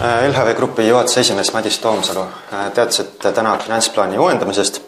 LHV 0.00 0.54
Grupi 0.56 0.88
juhatuse 0.88 1.20
esimees 1.20 1.52
Madis 1.52 1.78
Toomsalu, 1.78 2.24
teatasite 2.74 3.32
täna 3.36 3.58
finantsplaani 3.60 4.18
uuendamisest, 4.18 4.80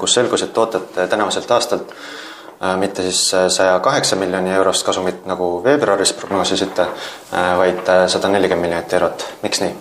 kus 0.00 0.14
selgus, 0.14 0.42
et 0.42 0.58
ootate 0.58 1.06
tänavuselt 1.06 1.50
aastalt 1.50 1.92
mitte 2.80 3.02
siis 3.02 3.20
saja 3.48 3.78
kaheksa 3.80 4.16
miljoni 4.16 4.50
eurost 4.50 4.86
kasumit, 4.86 5.22
nagu 5.30 5.62
veebruaris 5.64 6.12
prognoosisite, 6.18 6.86
vaid 7.58 7.92
sada 8.06 8.28
nelikümmend 8.32 8.66
miljonit 8.66 8.98
eurot. 8.98 9.26
miks 9.42 9.60
nii? 9.62 9.74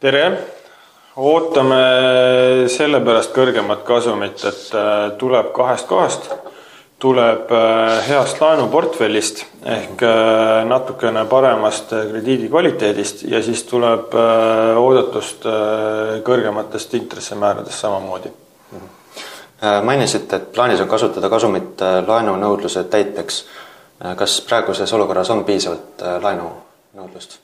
tere! 0.00 0.24
ootame 1.16 1.82
sellepärast 2.70 3.34
kõrgemat 3.34 3.82
kasumit, 3.86 4.46
et 4.46 5.18
tuleb 5.18 5.50
kahest 5.56 5.90
kohast 5.90 6.30
tuleb 7.04 7.50
äh, 7.52 7.98
heast 8.08 8.40
laenuportfellist 8.40 9.42
ehk 9.68 10.02
äh, 10.06 10.62
natukene 10.68 11.26
paremast 11.28 11.92
äh, 11.92 12.06
krediidi 12.08 12.48
kvaliteedist 12.48 13.26
ja 13.28 13.42
siis 13.44 13.64
tuleb 13.68 14.14
oodatust 14.80 15.44
kõrgematest 16.24 16.96
intressimääradest 16.96 17.84
samamoodi. 17.84 18.32
mainisite, 19.82 20.36
et 20.36 20.50
plaanis 20.52 20.80
on 20.80 20.88
kasutada 20.88 21.28
kasumit 21.30 21.80
laenunõudluse 22.06 22.84
täiteks. 22.84 23.44
kas 24.16 24.40
praeguses 24.48 24.92
olukorras 24.92 25.30
on 25.30 25.44
piisavalt 25.44 26.02
laenunõudlust? 26.22 27.43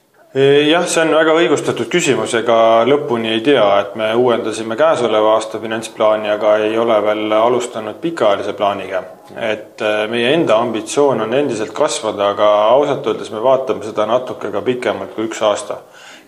Jah, 0.71 0.85
see 0.87 1.03
on 1.03 1.09
väga 1.11 1.33
õigustatud 1.35 1.89
küsimus, 1.91 2.37
ega 2.39 2.85
lõpuni 2.87 3.33
ei 3.35 3.41
tea, 3.43 3.65
et 3.81 3.97
me 3.99 4.13
uuendasime 4.15 4.77
käesoleva 4.79 5.33
aasta 5.35 5.59
finantsplaani, 5.59 6.31
aga 6.31 6.53
ei 6.63 6.79
ole 6.79 7.01
veel 7.03 7.35
alustanud 7.35 7.99
pikaajalise 7.99 8.55
plaaniga. 8.55 9.03
et 9.35 9.83
äh, 9.83 10.07
meie 10.11 10.31
enda 10.35 10.61
ambitsioon 10.63 11.21
on 11.27 11.35
endiselt 11.35 11.73
kasvada, 11.75 12.29
aga 12.31 12.47
ausalt 12.77 13.07
öeldes 13.07 13.31
me 13.31 13.43
vaatame 13.43 13.83
seda 13.83 14.07
natuke 14.07 14.53
ka 14.55 14.63
pikemalt 14.63 15.15
kui 15.17 15.27
üks 15.27 15.43
aasta. 15.43 15.81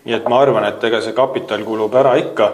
nii 0.05 0.19
et 0.19 0.29
ma 0.29 0.43
arvan, 0.43 0.65
et 0.65 0.83
ega 0.85 1.01
see 1.01 1.15
kapital 1.15 1.63
kulub 1.63 1.95
ära 1.95 2.19
ikka, 2.19 2.53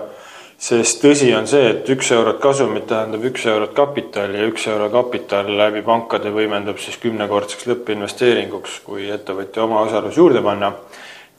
sest 0.59 1.01
tõsi 1.01 1.33
on 1.33 1.49
see, 1.49 1.65
et 1.71 1.89
üks 1.89 2.13
eurot 2.13 2.45
kasumit 2.45 2.91
tähendab 2.93 3.25
üks 3.25 3.47
eurot 3.49 3.73
kapitali 3.73 4.37
ja 4.37 4.53
üks 4.53 4.69
euro 4.69 4.93
kapital 4.93 5.49
läbi 5.49 5.81
pankade 5.81 6.29
võimendab 6.29 6.77
siis 6.77 7.01
kümnekordseks 7.01 7.73
lõppinvesteeringuks, 7.73 8.83
kui 8.85 9.09
ettevõtja 9.09 9.65
omaosalus 9.65 10.21
juurde 10.21 10.45
panna 10.45 10.75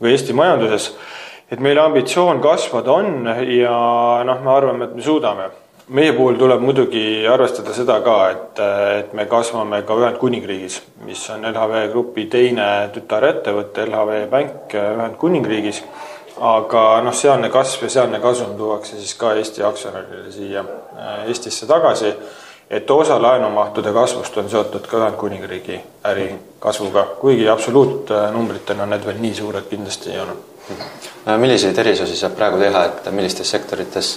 või 0.01 0.13
Eesti 0.15 0.33
majanduses. 0.33 0.91
et 1.51 1.59
meil 1.59 1.79
ambitsioon 1.79 2.41
kasvada 2.41 2.91
on 2.91 3.25
ja 3.47 3.73
noh, 4.25 4.43
me 4.43 4.51
arvame, 4.51 4.85
et 4.85 4.95
me 4.95 5.01
suudame. 5.01 5.49
meie 5.89 6.13
puhul 6.13 6.37
tuleb 6.37 6.61
muidugi 6.61 7.27
arvestada 7.27 7.73
seda 7.73 8.01
ka, 8.01 8.29
et, 8.29 8.59
et 8.99 9.13
me 9.13 9.25
kasvame 9.25 9.81
ka 9.81 9.95
Ühendkuningriigis, 9.95 10.81
mis 11.05 11.29
on 11.29 11.45
LHV 11.49 11.89
Grupi 11.91 12.25
teine 12.25 12.89
tütarettevõte, 12.93 13.85
LHV 13.85 14.29
Bank 14.29 14.75
Ühendkuningriigis 14.75 15.83
aga 16.39 16.83
noh, 17.03 17.15
sealne 17.15 17.49
kasv 17.51 17.83
ja 17.87 17.89
sealne 17.89 18.19
kasum 18.23 18.55
tuuakse 18.57 18.99
siis 18.99 19.15
ka 19.19 19.33
Eesti 19.35 19.63
aktsionärile 19.63 20.31
siia 20.31 20.63
Eestisse 21.27 21.67
tagasi 21.67 22.13
et 22.69 22.91
osa 22.91 23.21
laenumahtude 23.21 23.93
kasvust 23.93 24.37
on 24.37 24.49
seotud 24.49 24.87
ka 24.87 24.97
Ühendkuningriigi 24.97 25.79
äri 26.05 26.35
kasvuga, 26.59 27.03
kuigi 27.21 27.49
absoluutnumbritena 27.49 28.85
need 28.85 29.05
veel 29.05 29.21
nii 29.21 29.33
suured 29.35 29.69
kindlasti 29.69 30.13
ei 30.13 30.19
ole. 30.21 30.35
milliseid 31.37 31.77
erisusi 31.77 32.15
saab 32.15 32.35
praegu 32.37 32.59
teha, 32.61 32.85
et 32.85 33.11
millistes 33.11 33.51
sektorites 33.51 34.11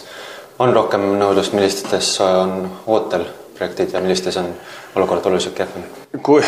on 0.59 0.75
rohkem 0.75 1.07
nõudlust, 1.19 1.57
millistes 1.57 2.21
on 2.21 2.69
ootel 2.87 3.25
projektid 3.57 3.93
ja 3.93 4.01
millistes 4.01 4.37
on 4.37 4.53
olukord 4.97 5.27
oluliselt 5.27 5.55
kehvem? 5.55 5.89
kui, 6.23 6.45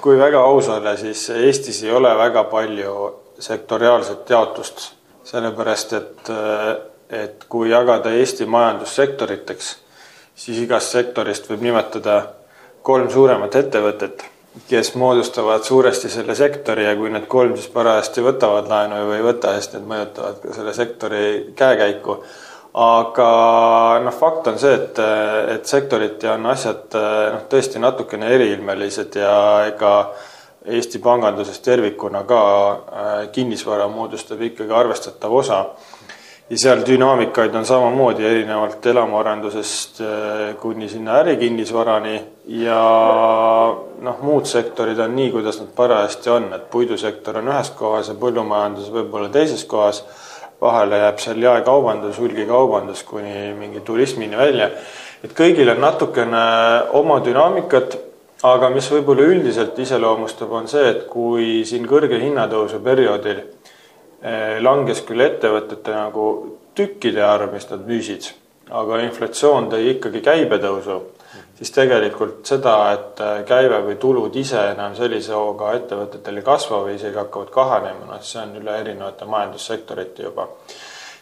kui 0.00 0.18
väga 0.18 0.40
aus 0.40 0.68
olla, 0.68 0.96
siis 0.96 1.28
Eestis 1.30 1.82
ei 1.84 1.92
ole 1.92 2.16
väga 2.16 2.44
palju 2.44 2.96
sektoriaalset 3.38 4.30
jaotust, 4.30 4.92
sellepärast 5.24 5.92
et, 5.92 6.34
et 7.10 7.44
kui 7.48 7.70
jagada 7.70 8.10
Eesti 8.16 8.46
majandus 8.46 8.96
sektoriteks 8.96 9.74
siis 10.34 10.58
igast 10.64 10.94
sektorist 10.94 11.50
võib 11.50 11.62
nimetada 11.64 12.20
kolm 12.84 13.10
suuremat 13.10 13.54
ettevõtet, 13.56 14.24
kes 14.68 14.94
moodustavad 15.00 15.64
suuresti 15.66 16.10
selle 16.12 16.34
sektori 16.38 16.84
ja 16.84 16.96
kui 16.96 17.10
need 17.10 17.26
kolm 17.30 17.56
siis 17.56 17.70
parajasti 17.74 18.22
võtavad 18.22 18.68
laenu 18.70 19.00
või 19.08 19.18
ei 19.18 19.26
võta, 19.26 19.54
siis 19.58 19.72
need 19.74 19.86
mõjutavad 19.90 20.42
ka 20.42 20.58
selle 20.58 20.74
sektori 20.74 21.24
käekäiku. 21.56 22.18
aga 22.74 23.30
noh, 24.02 24.14
fakt 24.18 24.48
on 24.50 24.58
see, 24.58 24.74
et, 24.74 24.98
et 25.54 25.66
sektoriti 25.66 26.26
on 26.26 26.46
asjad 26.50 26.94
noh, 26.94 27.42
tõesti 27.50 27.82
natukene 27.82 28.30
eriilmelised 28.34 29.16
ja 29.16 29.34
ega 29.70 29.96
Eesti 30.64 30.98
panganduses 30.98 31.60
tervikuna 31.60 32.22
ka 32.24 32.40
äh, 32.72 33.32
kinnisvara 33.32 33.84
moodustab 33.88 34.40
ikkagi 34.40 34.72
arvestatav 34.72 35.34
osa 35.36 35.58
ja 36.50 36.58
seal 36.58 36.82
dünaamikaid 36.86 37.54
on 37.54 37.64
samamoodi 37.66 38.26
erinevalt 38.26 38.86
elamuarendusest 38.86 40.00
äh, 40.00 40.56
kuni 40.60 40.88
sinna 40.88 41.16
ärikinnisvarani 41.22 42.22
ja 42.46 42.80
noh, 44.00 44.20
muud 44.22 44.44
sektorid 44.44 45.00
on 45.00 45.16
nii, 45.16 45.30
kuidas 45.32 45.60
nad 45.62 45.72
parajasti 45.76 46.30
on, 46.30 46.50
et 46.52 46.68
puidusektor 46.70 47.40
on 47.40 47.48
ühes 47.48 47.72
kohas 47.78 48.12
ja 48.12 48.16
põllumajandus 48.20 48.92
võib-olla 48.92 49.32
teises 49.32 49.64
kohas. 49.64 50.04
vahele 50.60 50.98
jääb 50.98 51.18
seal 51.18 51.42
jaekaubandus, 51.42 52.18
hulgikaubandus 52.18 53.02
kuni 53.02 53.52
mingi 53.58 53.80
turismini 53.80 54.36
välja. 54.36 54.70
et 55.24 55.32
kõigil 55.32 55.70
on 55.72 55.80
natukene 55.80 56.44
oma 56.92 57.20
dünaamikat, 57.24 57.96
aga 58.42 58.70
mis 58.70 58.90
võib-olla 58.92 59.22
üldiselt 59.32 59.78
iseloomustab, 59.78 60.52
on 60.52 60.68
see, 60.68 60.88
et 60.90 61.06
kui 61.08 61.64
siin 61.64 61.86
kõrge 61.88 62.20
hinnatõusu 62.20 62.80
perioodil 62.84 63.40
Eh, 63.40 63.73
langes 64.64 65.02
küll 65.04 65.20
ettevõtete 65.20 65.92
nagu 65.92 66.26
tükkide 66.74 67.22
arv, 67.24 67.52
mis 67.52 67.66
nad 67.70 67.82
müüsid, 67.86 68.30
aga 68.74 69.02
inflatsioon 69.04 69.68
tõi 69.72 69.90
ikkagi 69.94 70.22
käibetõusu, 70.24 70.96
siis 71.58 71.70
tegelikult 71.74 72.46
seda, 72.48 72.76
et 72.94 73.20
eh, 73.22 73.42
käive 73.48 73.80
või 73.86 73.98
tulud 74.00 74.36
ise 74.36 74.60
enam 74.72 74.96
sellise 74.98 75.34
hooga 75.36 75.74
ettevõtetel 75.78 76.40
ei 76.40 76.46
kasva 76.46 76.82
või 76.86 76.96
isegi 76.98 77.20
hakkavad 77.20 77.52
kahanema, 77.54 78.08
noh, 78.10 78.24
see 78.26 78.42
on 78.42 78.56
üle 78.62 78.78
erinevate 78.80 79.28
majandussektorite 79.30 80.26
juba. 80.26 80.48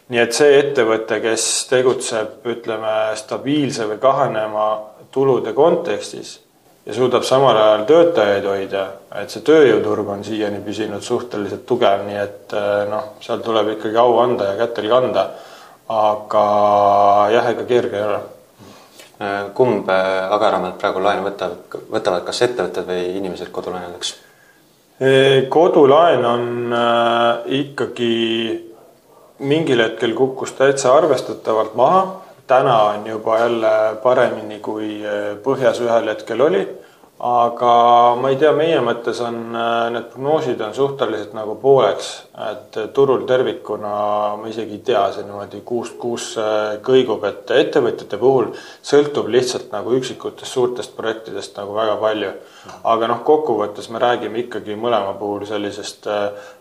nii 0.09 0.19
et 0.19 0.33
see 0.35 0.57
ettevõte, 0.59 1.19
kes 1.23 1.43
tegutseb, 1.69 2.41
ütleme, 2.45 2.95
stabiilse 3.15 3.85
või 3.87 3.99
kahaneva 4.01 4.65
tulude 5.11 5.53
kontekstis 5.53 6.39
ja 6.85 6.93
suudab 6.93 7.23
samal 7.23 7.57
ajal 7.57 7.85
töötajaid 7.87 8.47
hoida, 8.47 8.83
et 9.21 9.31
see 9.31 9.43
tööjõuturg 9.47 10.09
on 10.15 10.23
siiani 10.25 10.59
püsinud 10.65 11.03
suhteliselt 11.03 11.65
tugev, 11.67 12.03
nii 12.07 12.19
et 12.19 12.55
eh, 12.59 12.83
noh, 12.91 13.13
seal 13.23 13.43
tuleb 13.45 13.73
ikkagi 13.77 13.99
au 14.01 14.17
anda 14.23 14.51
ja 14.51 14.59
kätel 14.63 14.89
kanda. 14.91 15.27
aga 15.93 16.43
jah, 17.29 17.47
ega 17.51 17.63
kerge 17.67 17.97
ei 17.97 18.03
ole. 18.07 18.19
Eh, 19.19 19.39
kumb 19.53 19.89
eh, 19.91 20.35
agaramalt 20.35 20.77
praegu 20.81 21.03
laenu 21.03 21.25
võtavad, 21.27 21.79
võtavad 21.91 22.23
kas 22.27 22.41
ettevõtted 22.47 22.87
või 22.87 23.09
inimesed 23.17 23.51
kodulaenudeks? 23.51 24.19
kodulaen 25.51 26.21
on 26.23 26.73
ikkagi 27.57 28.13
mingil 29.49 29.81
hetkel 29.81 30.13
kukkus 30.15 30.53
täitsa 30.55 30.93
arvestatavalt 30.95 31.73
maha 31.75 32.03
täna 32.47 32.83
on 32.83 33.07
juba 33.07 33.39
jälle 33.39 33.95
paremini, 34.03 34.59
kui 34.59 35.03
eh, 35.05 35.35
põhjas 35.43 35.81
ühel 35.83 36.09
hetkel 36.11 36.41
oli. 36.41 36.67
aga 37.23 37.73
ma 38.19 38.29
ei 38.33 38.35
tea, 38.35 38.49
meie 38.51 38.79
mõttes 38.83 39.21
on 39.23 39.37
eh, 39.55 39.91
need 39.93 40.09
prognoosid 40.11 40.61
on 40.65 40.73
suhteliselt 40.75 41.35
nagu 41.37 41.53
pooleks, 41.61 42.09
et 42.49 42.79
turul 42.93 43.23
tervikuna 43.29 43.93
ma 44.41 44.49
isegi 44.49 44.79
ei 44.79 44.81
tea, 44.89 45.03
see 45.13 45.23
niimoodi 45.23 45.61
kuust 45.63 45.95
kuusse 46.01 46.47
kõigub, 46.83 47.23
et 47.29 47.53
ettevõtjate 47.61 48.19
puhul 48.19 48.49
sõltub 48.81 49.29
lihtsalt 49.31 49.71
nagu 49.71 49.93
üksikutest 49.99 50.51
suurtest 50.51 50.97
projektidest 50.97 51.55
nagu 51.61 51.77
väga 51.77 51.95
palju. 52.01 52.33
aga 52.83 53.07
noh, 53.13 53.23
kokkuvõttes 53.23 53.87
me 53.89 54.03
räägime 54.03 54.43
ikkagi 54.43 54.75
mõlema 54.75 55.15
puhul 55.19 55.47
sellisest 55.47 56.11
eh, 56.11 56.51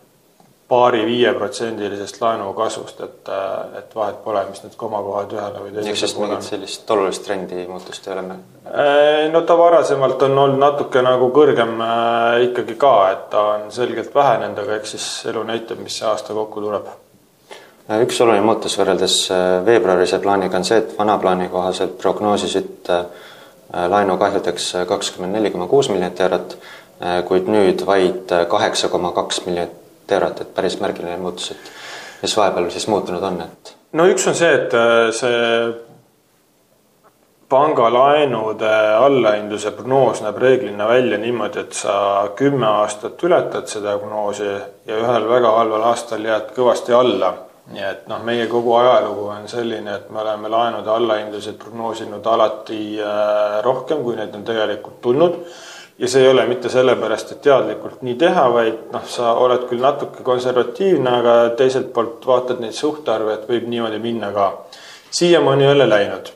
paari-viieprotsendilisest 0.72 2.20
laenu 2.22 2.52
kasvust, 2.56 3.00
et, 3.04 3.30
et 3.78 3.94
vahet 3.96 4.22
pole, 4.24 4.40
mis 4.48 4.62
need 4.64 4.76
komakohad 4.80 5.34
ühele 5.36 5.64
või 5.64 5.72
teisele. 5.74 5.96
siis 6.00 6.14
mingit 6.16 6.46
sellist 6.46 6.92
olulist 6.94 7.24
trendi 7.26 7.66
muutust 7.68 8.08
ei 8.08 8.14
ole 8.14 8.22
meil? 8.24 8.40
Äh, 8.70 9.26
no 9.32 9.42
ta 9.48 9.56
varasemalt 9.58 10.22
on 10.28 10.38
olnud 10.44 10.62
natuke 10.62 11.02
nagu 11.04 11.28
kõrgem 11.36 11.74
äh, 11.84 12.44
ikkagi 12.46 12.76
ka, 12.80 12.92
et 13.12 13.26
ta 13.34 13.42
on 13.56 13.66
selgelt 13.74 14.14
vähenenud, 14.16 14.62
aga 14.64 14.78
eks 14.78 14.94
siis 14.96 15.08
elu 15.32 15.42
näitab, 15.50 15.82
mis 15.84 15.98
see 16.00 16.08
aasta 16.08 16.36
kokku 16.38 16.64
tuleb. 16.64 16.88
Äh, 17.90 18.00
üks 18.06 18.22
oluline 18.24 18.46
muutus 18.48 18.78
võrreldes 18.80 19.18
veebruarise 19.68 20.22
plaaniga 20.24 20.56
on 20.56 20.66
see, 20.70 20.80
et 20.80 20.96
vana 20.96 21.18
plaani 21.20 21.50
kohaselt 21.52 21.98
prognoosisite 22.00 23.02
laenukahjudeks 23.92 24.72
kakskümmend 24.88 25.36
neli 25.36 25.52
koma 25.52 25.68
kuus 25.68 25.92
miljonit 25.92 26.18
eurot, 26.20 26.58
kuid 27.28 27.46
nüüd 27.48 27.86
vaid 27.88 28.32
kaheksa 28.48 28.88
koma 28.92 29.12
kaks 29.16 29.44
miljonit 29.46 29.81
eurot, 30.10 30.40
et 30.40 30.54
päris 30.54 30.80
märgiline 30.80 31.16
muutus, 31.22 31.52
et 31.54 31.72
mis 32.22 32.36
vahepeal 32.36 32.70
siis 32.70 32.88
muutunud 32.88 33.22
on, 33.22 33.40
et? 33.46 33.74
no 33.92 34.06
üks 34.10 34.26
on 34.28 34.34
see, 34.34 34.52
et 34.58 34.74
äh, 34.74 35.10
see 35.14 35.40
pangalaenude 37.52 38.72
allahindluse 38.96 39.74
prognoos 39.76 40.22
näeb 40.24 40.38
reeglina 40.40 40.86
välja 40.88 41.18
niimoodi, 41.20 41.66
et 41.66 41.76
sa 41.76 41.94
kümme 42.36 42.66
aastat 42.66 43.20
ületad 43.28 43.68
seda 43.68 43.98
prognoosi 43.98 44.46
ja 44.88 45.00
ühel 45.00 45.28
väga 45.28 45.50
halval 45.58 45.84
aastal 45.90 46.24
jääd 46.24 46.54
kõvasti 46.56 46.96
alla. 46.96 47.34
nii 47.72 47.84
et 47.86 48.08
noh, 48.10 48.18
meie 48.26 48.48
kogu 48.50 48.72
ajalugu 48.74 49.28
on 49.30 49.44
selline, 49.48 49.92
et 49.94 50.08
me 50.10 50.18
oleme 50.20 50.48
laenude 50.50 50.90
allahindluseid 50.90 51.60
prognoosinud 51.60 52.26
alati 52.26 52.80
äh, 52.98 53.60
rohkem, 53.62 54.02
kui 54.02 54.16
neid 54.18 54.34
on 54.34 54.42
tegelikult 54.44 54.98
tulnud. 55.04 55.36
Ja 56.02 56.08
see 56.10 56.24
ei 56.24 56.28
ole 56.32 56.44
mitte 56.50 56.68
sellepärast, 56.68 57.32
et 57.32 57.42
teadlikult 57.46 58.02
nii 58.02 58.16
teha, 58.18 58.48
vaid 58.50 58.90
noh, 58.90 59.04
sa 59.06 59.36
oled 59.38 59.68
küll 59.70 59.82
natuke 59.84 60.24
konservatiivne, 60.26 61.16
aga 61.22 61.34
teiselt 61.58 61.92
poolt 61.94 62.26
vaatad 62.26 62.58
neid 62.60 62.74
suhtarve, 62.74 63.36
et 63.38 63.48
võib 63.48 63.70
niimoodi 63.70 64.02
minna 64.02 64.32
ka. 64.34 64.52
siiamaani 65.10 65.64
ei 65.64 65.74
ole 65.76 65.88
läinud 65.88 66.32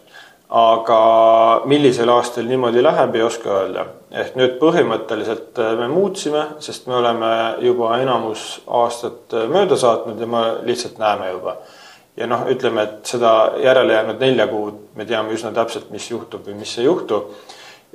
aga 0.49 1.63
millisel 1.67 2.11
aastal 2.15 2.47
niimoodi 2.47 2.83
läheb, 2.83 3.15
ei 3.15 3.23
oska 3.23 3.51
öelda. 3.51 3.87
ehk 4.17 4.37
nüüd 4.39 4.53
põhimõtteliselt 4.61 5.59
äh, 5.59 5.73
me 5.77 5.89
muutsime, 5.91 6.45
sest 6.63 6.87
me 6.87 6.95
oleme 6.97 7.31
juba 7.61 7.99
enamus 7.99 8.63
aastat 8.67 9.35
äh, 9.35 9.49
mööda 9.51 9.77
saatnud 9.77 10.21
ja 10.21 10.27
me 10.31 10.43
lihtsalt 10.69 10.99
näeme 11.03 11.31
juba. 11.31 11.57
ja 12.17 12.27
noh, 12.27 12.47
ütleme, 12.49 12.83
et 12.83 13.07
seda 13.07 13.53
järele 13.63 13.93
jäänud 13.93 14.23
nelja 14.23 14.47
kuud 14.47 14.79
me 14.95 15.05
teame 15.05 15.35
üsna 15.35 15.51
täpselt, 15.53 15.91
mis 15.91 16.11
juhtub 16.11 16.47
või 16.47 16.55
mis 16.63 16.79
ei 16.79 16.85
juhtu. 16.85 17.25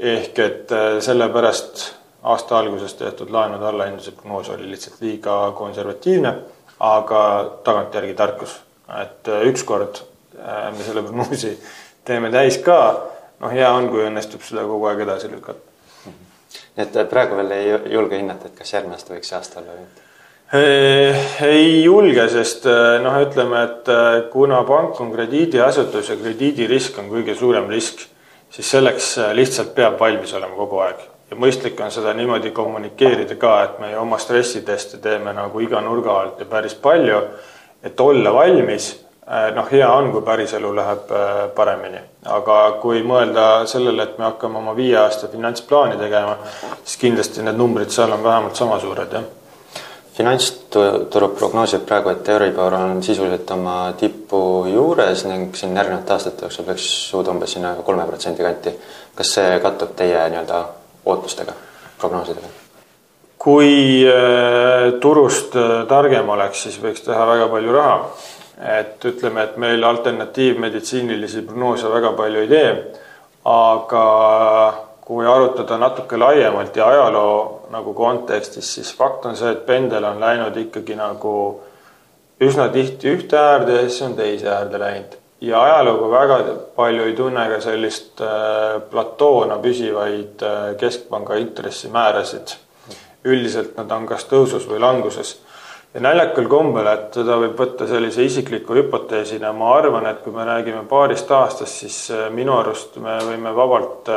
Ehk 0.02 0.40
et 0.40 0.72
äh, 0.74 0.98
sellepärast 1.00 1.84
aasta 2.24 2.58
alguses 2.58 2.94
tehtud 2.98 3.30
laenude 3.34 3.66
allahindluse 3.66 4.12
prognoos 4.18 4.50
oli 4.50 4.70
lihtsalt 4.72 5.02
liiga 5.02 5.38
konservatiivne, 5.58 6.34
aga 6.80 7.24
tagantjärgi 7.64 8.14
tarkus, 8.18 8.56
et 9.02 9.30
ükskord 9.50 10.04
me 10.42 10.86
selle 10.86 11.04
prognoosi 11.06 11.52
teeme 12.08 12.32
täis 12.34 12.58
ka, 12.66 12.78
noh, 13.42 13.54
hea 13.54 13.70
on, 13.74 13.90
kui 13.90 14.06
õnnestub 14.06 14.46
seda 14.46 14.66
kogu 14.70 14.90
aeg 14.90 15.04
edasi 15.06 15.30
lükata. 15.32 15.68
nii 16.78 16.86
et 16.86 17.02
praegu 17.10 17.38
veel 17.38 17.52
ei 17.58 17.74
julge 17.94 18.18
hinnata, 18.18 18.50
et 18.50 18.58
kas 18.58 18.74
järgmine 18.74 18.98
aasta 18.98 19.14
võiks 19.14 19.30
see 19.30 19.38
aasta 19.38 19.62
olla 19.62 19.76
või 19.76 19.84
mitte? 19.86 20.08
ei 21.48 21.84
julge, 21.84 22.26
sest 22.30 22.66
noh, 23.04 23.20
ütleme, 23.24 23.62
et 23.70 23.92
kuna 24.34 24.64
pank 24.68 25.00
on 25.00 25.14
krediidiasutus 25.14 26.10
ja 26.12 26.18
krediidirisk 26.20 26.98
on 27.00 27.08
kõige 27.14 27.38
suurem 27.40 27.70
risk, 27.72 28.04
siis 28.52 28.72
selleks 28.72 29.16
lihtsalt 29.34 29.76
peab 29.76 30.00
valmis 30.00 30.34
olema 30.34 30.56
kogu 30.56 30.82
aeg 30.86 31.06
ja 31.32 31.38
mõistlik 31.40 31.80
on 31.84 31.92
seda 31.92 32.14
niimoodi 32.14 32.52
kommunikeerida 32.52 33.36
ka, 33.40 33.54
et 33.64 33.80
me 33.80 33.94
oma 33.98 34.20
stressiteste 34.20 34.98
teeme 35.04 35.34
nagu 35.34 35.60
iga 35.64 35.82
nurga 35.82 36.20
alt 36.20 36.40
ja 36.40 36.46
päris 36.46 36.76
palju, 36.76 37.22
et 37.84 38.00
olla 38.00 38.34
valmis 38.34 38.92
Äh, 39.32 39.52
noh, 39.56 39.68
hea 39.72 39.88
on, 39.94 40.10
kui 40.12 40.22
päriselu 40.28 40.72
läheb 40.76 41.12
äh, 41.14 41.28
paremini, 41.56 42.00
aga 42.36 42.56
kui 42.82 43.04
mõelda 43.06 43.68
sellele, 43.70 44.04
et 44.04 44.18
me 44.20 44.26
hakkame 44.26 44.58
oma 44.60 44.74
viie 44.76 44.98
aasta 44.98 45.30
finantsplaani 45.32 46.00
tegema, 46.02 46.34
siis 46.82 46.98
kindlasti 47.00 47.46
need 47.46 47.56
numbrid 47.56 47.94
seal 47.94 48.12
on 48.12 48.24
vähemalt 48.26 48.58
sama 48.60 48.80
suured, 48.82 49.14
jah. 49.14 49.78
finantsturud 50.18 51.38
prognoosib 51.38 51.86
praegu, 51.88 52.12
et 52.12 52.32
Euribor 52.34 52.76
on 52.76 53.04
sisuliselt 53.06 53.54
oma 53.56 53.78
tipu 54.32 54.66
juures 54.72 55.26
ning 55.26 55.56
siin 55.56 55.76
järgnevate 55.76 56.14
aastate 56.14 56.46
jooksul 56.46 56.64
peaks 56.64 56.88
jõuda 57.12 57.34
umbes 57.34 57.52
sinna 57.52 57.76
kolme 57.84 58.06
protsendi 58.08 58.44
kanti. 58.44 58.72
kas 59.16 59.34
see 59.36 59.60
kattub 59.60 59.96
teie 59.96 60.30
nii-öelda 60.30 60.60
ootustega, 61.06 61.54
prognoosidega? 62.00 62.48
kui 63.38 64.06
äh, 64.08 64.94
turust 65.02 65.58
targem 65.90 66.30
oleks, 66.30 66.64
siis 66.64 66.78
võiks 66.80 67.04
teha 67.04 67.26
väga 67.28 67.48
palju 67.52 67.74
raha 67.76 67.98
et 68.78 69.04
ütleme, 69.06 69.44
et 69.44 69.58
meil 69.58 69.84
alternatiivmeditsiinilisi 69.84 71.42
prognoose 71.42 71.92
väga 71.92 72.14
palju 72.14 72.42
ei 72.42 72.48
tee. 72.48 72.76
aga 73.44 74.06
kui 75.02 75.26
arutada 75.28 75.78
natuke 75.78 76.18
laiemalt 76.18 76.76
ja 76.76 76.88
ajaloo 76.88 77.68
nagu 77.72 77.94
kontekstis, 77.94 78.74
siis 78.76 78.94
fakt 78.96 79.26
on 79.26 79.36
see, 79.36 79.52
et 79.52 79.66
pendel 79.66 80.06
on 80.06 80.20
läinud 80.22 80.56
ikkagi 80.58 80.96
nagu 80.96 81.34
üsna 82.42 82.68
tihti 82.74 83.12
ühte 83.16 83.38
äärde 83.38 83.76
ja 83.76 83.90
siis 83.90 84.02
on 84.02 84.16
teise 84.18 84.50
äärde 84.50 84.80
läinud. 84.80 85.18
ja 85.42 85.62
ajalugu 85.62 86.10
väga 86.12 86.40
palju 86.76 87.04
ei 87.04 87.14
tunne 87.18 87.48
ka 87.50 87.62
sellist 87.62 88.22
äh, 88.22 88.82
platoona 88.90 89.58
püsivaid 89.62 90.44
äh, 90.46 90.76
keskpanga 90.78 91.38
intressimäärasid. 91.42 92.58
üldiselt 93.26 93.78
nad 93.78 93.92
on 93.92 94.06
kas 94.10 94.26
tõusus 94.26 94.66
või 94.70 94.80
languses 94.82 95.36
ja 95.94 96.02
naljakal 96.02 96.48
kombel, 96.50 96.88
et 96.88 97.14
seda 97.14 97.38
võib 97.38 97.58
võtta 97.60 97.86
sellise 97.88 98.24
isikliku 98.26 98.74
hüpoteesina, 98.80 99.52
ma 99.54 99.76
arvan, 99.76 100.08
et 100.10 100.22
kui 100.24 100.34
me 100.34 100.46
räägime 100.48 100.86
paarist 100.90 101.32
aastast, 101.32 101.84
siis 101.84 102.00
äh, 102.12 102.30
minu 102.34 102.58
arust 102.58 102.98
me 102.98 103.20
võime 103.28 103.54
vabalt, 103.56 104.10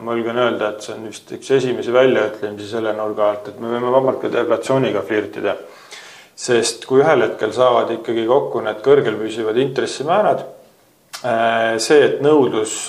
ma 0.00 0.14
julgen 0.16 0.38
öelda, 0.38 0.70
et 0.70 0.86
see 0.86 0.94
on 0.94 1.06
vist 1.10 1.30
üks 1.34 1.50
esimesi 1.58 1.92
väljaütlemisi 1.92 2.68
selle 2.70 2.94
nurga 2.96 3.30
alt, 3.30 3.48
et 3.50 3.60
me 3.60 3.72
võime 3.74 3.90
vabalt 3.92 4.22
ka 4.22 4.30
deflatsiooniga 4.32 5.02
flirtida. 5.08 5.56
Sest 6.34 6.86
kui 6.88 7.02
ühel 7.02 7.26
hetkel 7.26 7.52
saavad 7.54 7.92
ikkagi 7.98 8.26
kokku 8.26 8.64
need 8.64 8.82
kõrgel 8.84 9.16
püsivad 9.20 9.60
intressimäärad, 9.62 10.42
äh, 11.22 11.78
see, 11.82 12.02
et 12.08 12.20
nõudlus 12.24 12.88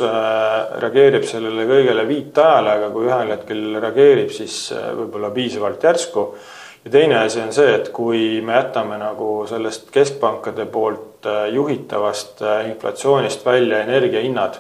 reageerib 0.81 1.28
sellele 1.30 1.68
kõigele 1.69 2.07
viitajale, 2.10 2.80
aga 2.80 2.92
kui 2.95 3.07
ühel 3.12 3.38
hetkel 3.38 3.63
reageerib, 3.80 4.34
siis 4.34 4.68
võib-olla 4.74 5.34
piisavalt 5.36 5.90
järsku. 5.90 6.28
Ja 6.86 6.92
teine 6.92 7.16
asi 7.18 7.40
on 7.40 7.54
see, 7.56 7.69
et 7.78 7.90
kui 7.95 8.42
me 8.44 8.57
jätame 8.57 8.98
nagu 9.00 9.46
sellest 9.48 9.88
keskpankade 9.94 10.66
poolt 10.72 11.28
äh, 11.31 11.46
juhitavast 11.56 12.42
äh, 12.44 12.66
inflatsioonist 12.69 13.46
välja 13.46 13.80
energiahinnad 13.86 14.57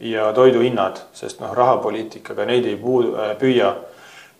ja 0.00 0.32
toiduhinnad, 0.34 0.98
sest 1.14 1.38
noh, 1.40 1.52
rahapoliitikaga 1.54 2.48
neid 2.50 2.66
ei 2.66 2.74
puu-, 2.80 3.12
äh, 3.14 3.36
püüa, 3.38 3.76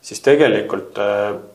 siis 0.02 0.19
tegelikult 0.19 0.99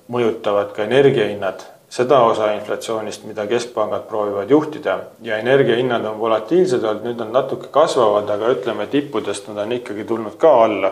mõjutavad 0.07 0.71
ka 0.71 0.85
energiahinnad 0.87 1.65
seda 1.89 2.19
osa 2.27 2.51
inflatsioonist, 2.53 3.23
mida 3.23 3.45
keskpangad 3.47 4.09
proovivad 4.09 4.49
juhtida 4.51 4.97
ja 5.23 5.37
energiahinnad 5.37 6.05
on 6.05 6.19
volatiilsed 6.19 6.83
olnud, 6.83 7.05
nüüd 7.07 7.21
nad 7.23 7.31
natuke 7.31 7.71
kasvavad, 7.71 8.29
aga 8.29 8.51
ütleme, 8.57 8.89
tippudest 8.91 9.47
nad 9.47 9.63
on 9.63 9.71
ikkagi 9.79 10.03
tulnud 10.03 10.35
ka 10.41 10.51
alla 10.65 10.91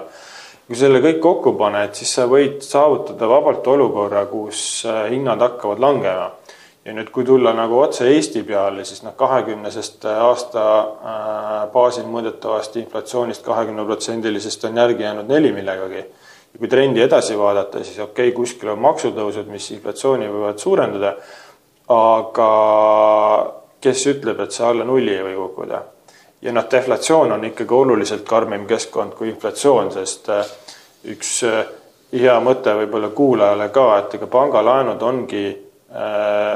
kui 0.65 0.77
selle 0.79 1.01
kõik 1.03 1.19
kokku 1.21 1.53
paned, 1.59 1.93
siis 1.97 2.15
sa 2.17 2.25
võid 2.29 2.63
saavutada 2.65 3.27
vabalt 3.29 3.67
olukorra, 3.69 4.25
kus 4.29 4.59
äh, 4.89 5.05
hinnad 5.13 5.43
hakkavad 5.45 5.81
langema. 5.81 6.31
ja 6.85 6.93
nüüd, 6.93 7.09
kui 7.09 7.25
tulla 7.25 7.49
nagu 7.57 7.79
otse 7.81 8.05
Eesti 8.05 8.43
peale, 8.45 8.83
siis 8.85 9.01
noh, 9.01 9.15
kahekümnesest 9.17 10.05
aasta 10.05 10.65
äh, 10.79 11.53
baasil 11.73 12.05
mõõdetavast 12.09 12.77
inflatsioonist 12.81 13.45
kahekümneprotsendilisest 13.45 14.65
on 14.69 14.77
järgi 14.77 15.03
jäänud 15.03 15.29
neli 15.29 15.51
millegagi. 15.53 16.05
Ja 16.55 16.61
kui 16.61 16.71
trendi 16.71 17.03
edasi 17.03 17.35
vaadata, 17.37 17.83
siis 17.83 17.99
okei 17.99 18.29
okay,, 18.29 18.35
kuskil 18.35 18.71
on 18.71 18.79
maksutõusud, 18.87 19.51
mis 19.51 19.67
inflatsiooni 19.75 20.31
võivad 20.31 20.61
suurendada, 20.63 21.15
aga 21.91 22.51
kes 23.83 24.07
ütleb, 24.15 24.39
et 24.41 24.55
see 24.55 24.65
alla 24.65 24.87
nulli 24.87 25.13
ei 25.13 25.27
või 25.27 25.35
kukkuda 25.43 25.83
ja 26.45 26.53
noh, 26.53 26.67
deflatsioon 26.71 27.31
on 27.31 27.45
ikkagi 27.49 27.73
oluliselt 27.73 28.25
karmim 28.27 28.67
keskkond 28.69 29.15
kui 29.17 29.31
inflatsioon, 29.31 29.91
sest 29.95 30.29
äh, 30.33 30.45
üks 31.13 31.31
äh, 31.47 31.63
hea 32.13 32.35
mõte 32.43 32.75
võib-olla 32.77 33.09
kuulajale 33.17 33.69
ka, 33.73 33.85
et 33.99 34.17
ega 34.19 34.29
pangalaenud 34.31 35.01
ongi 35.03 35.45
äh, 35.49 36.53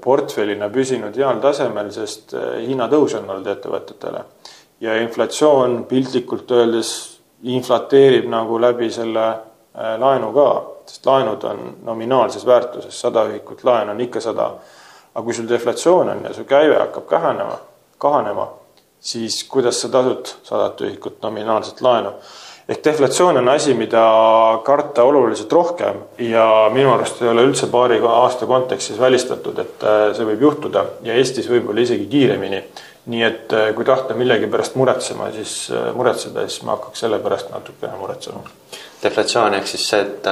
portfellina 0.00 0.70
püsinud 0.72 1.16
heal 1.20 1.40
tasemel, 1.42 1.90
sest 1.92 2.32
hinnatõus 2.32 3.18
on 3.18 3.26
olnud 3.28 3.48
ettevõtetele. 3.50 4.22
ja 4.80 4.94
inflatsioon 5.02 5.84
piltlikult 5.84 6.50
öeldes 6.56 6.92
inflateerib 7.42 8.28
nagu 8.28 8.60
läbi 8.60 8.90
selle 8.92 9.26
laenu 9.98 10.32
ka, 10.32 10.48
sest 10.86 11.06
laenud 11.06 11.44
on 11.44 11.76
nominaalses 11.86 12.46
väärtuses, 12.46 13.00
sada 13.00 13.24
ühikut 13.30 13.64
laen 13.64 13.90
on 13.90 14.00
ikka 14.00 14.20
sada. 14.20 14.52
aga 15.14 15.24
kui 15.24 15.34
sul 15.34 15.48
deflatsioon 15.48 16.08
on 16.08 16.20
ja 16.24 16.34
su 16.34 16.44
käive 16.44 16.76
hakkab 16.78 17.06
kahanema, 17.06 17.56
kahanema 17.98 18.46
siis 19.00 19.44
kuidas 19.44 19.80
sa 19.82 19.88
tasud 19.88 20.28
sadat 20.42 20.80
ühikut 20.80 21.22
nominaalset 21.22 21.80
laenu. 21.80 22.12
Ehk 22.70 22.84
deflatsioon 22.84 23.40
on 23.40 23.48
asi, 23.48 23.74
mida 23.74 24.02
karta 24.64 25.02
oluliselt 25.02 25.52
rohkem 25.52 25.96
ja 26.22 26.44
minu 26.72 26.92
arust 26.94 27.22
ei 27.22 27.28
ole 27.32 27.42
üldse 27.48 27.66
paari 27.70 27.98
aasta 28.06 28.46
kontekstis 28.46 29.00
välistatud, 29.00 29.58
et 29.58 29.82
äh, 29.82 30.04
see 30.16 30.28
võib 30.28 30.46
juhtuda 30.46 30.84
ja 31.06 31.18
Eestis 31.18 31.50
võib-olla 31.50 31.82
isegi 31.86 32.06
kiiremini. 32.12 32.62
nii 33.10 33.22
et 33.26 33.52
äh, 33.56 33.70
kui 33.74 33.84
tahta 33.84 34.14
millegi 34.14 34.46
pärast 34.46 34.76
muretsema, 34.78 35.30
siis 35.34 35.54
äh, 35.74 35.90
muretseda, 35.96 36.46
siis 36.46 36.62
ma 36.62 36.76
hakkaks 36.76 37.00
selle 37.06 37.18
pärast 37.18 37.50
natukene 37.50 37.96
muretsema. 37.98 38.44
deflatsioon 39.02 39.54
ehk 39.58 39.66
siis 39.66 39.88
see, 39.88 40.00
et 40.06 40.28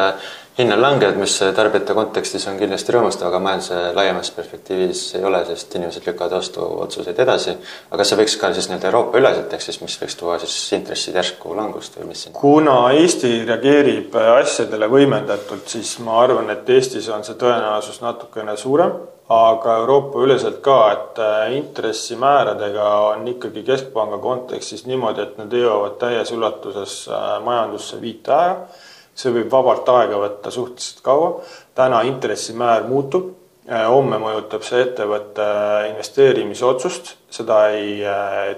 hinnad 0.59 0.81
langevad, 0.83 1.17
mis 1.21 1.37
tarbijate 1.57 1.95
kontekstis 1.95 2.47
on 2.51 2.57
kindlasti 2.59 2.95
rõõmustav, 2.95 3.29
aga 3.29 3.39
majanduse 3.43 3.77
laiemas 3.95 4.31
perspektiivis 4.35 5.03
ei 5.19 5.27
ole, 5.29 5.45
sest 5.47 5.77
inimesed 5.79 6.07
lükkavad 6.09 6.35
vastu 6.39 6.65
otsuseid 6.83 7.19
edasi. 7.23 7.55
aga 7.91 8.01
kas 8.01 8.11
see 8.11 8.19
võiks 8.19 8.39
ka 8.41 8.51
siis 8.57 8.67
nii-öelda 8.69 8.91
Euroopa 8.91 9.21
üleselt, 9.23 9.53
ehk 9.55 9.63
siis 9.63 9.79
mis 9.85 9.99
võiks 10.01 10.19
tuua 10.19 10.39
siis 10.43 10.57
intressid 10.75 11.15
järsku 11.15 11.55
langust 11.57 12.01
või 12.01 12.11
mis 12.11 12.27
kuna 12.41 12.79
Eesti 12.99 13.45
reageerib 13.47 14.19
asjadele 14.39 14.91
võimendatult, 14.91 15.69
siis 15.71 15.95
ma 16.03 16.19
arvan, 16.25 16.51
et 16.51 16.75
Eestis 16.75 17.09
on 17.15 17.23
see 17.25 17.39
tõenäosus 17.39 18.03
natukene 18.03 18.57
suurem, 18.59 18.99
aga 19.29 19.77
Euroopa 19.83 20.23
üleselt 20.25 20.61
ka, 20.65 20.77
et 20.93 21.19
äh, 21.23 21.55
intressimääradega 21.59 22.91
on 23.13 23.27
ikkagi 23.29 23.63
Keskpanga 23.63 24.19
kontekstis 24.19 24.87
niimoodi, 24.89 25.23
et 25.23 25.39
need 25.41 25.59
jõuavad 25.61 25.99
täies 26.01 26.33
ulatuses 26.33 27.01
äh, 27.13 27.27
majandusse 27.45 28.01
viiteaja. 28.01 28.57
See 29.19 29.35
võib 29.35 29.51
vabalt 29.51 29.89
aega 29.91 30.21
võtta 30.23 30.53
suhteliselt 30.55 31.03
kaua. 31.03 31.33
täna 31.75 32.03
intressimäär 32.07 32.87
muutub, 32.87 33.31
äh, 33.69 33.87
homme 33.91 34.21
mõjutab 34.23 34.67
see 34.67 34.83
ettevõtte 34.87 35.47
investeerimisotsust, 35.93 37.17
seda 37.31 37.65
ei 37.75 38.03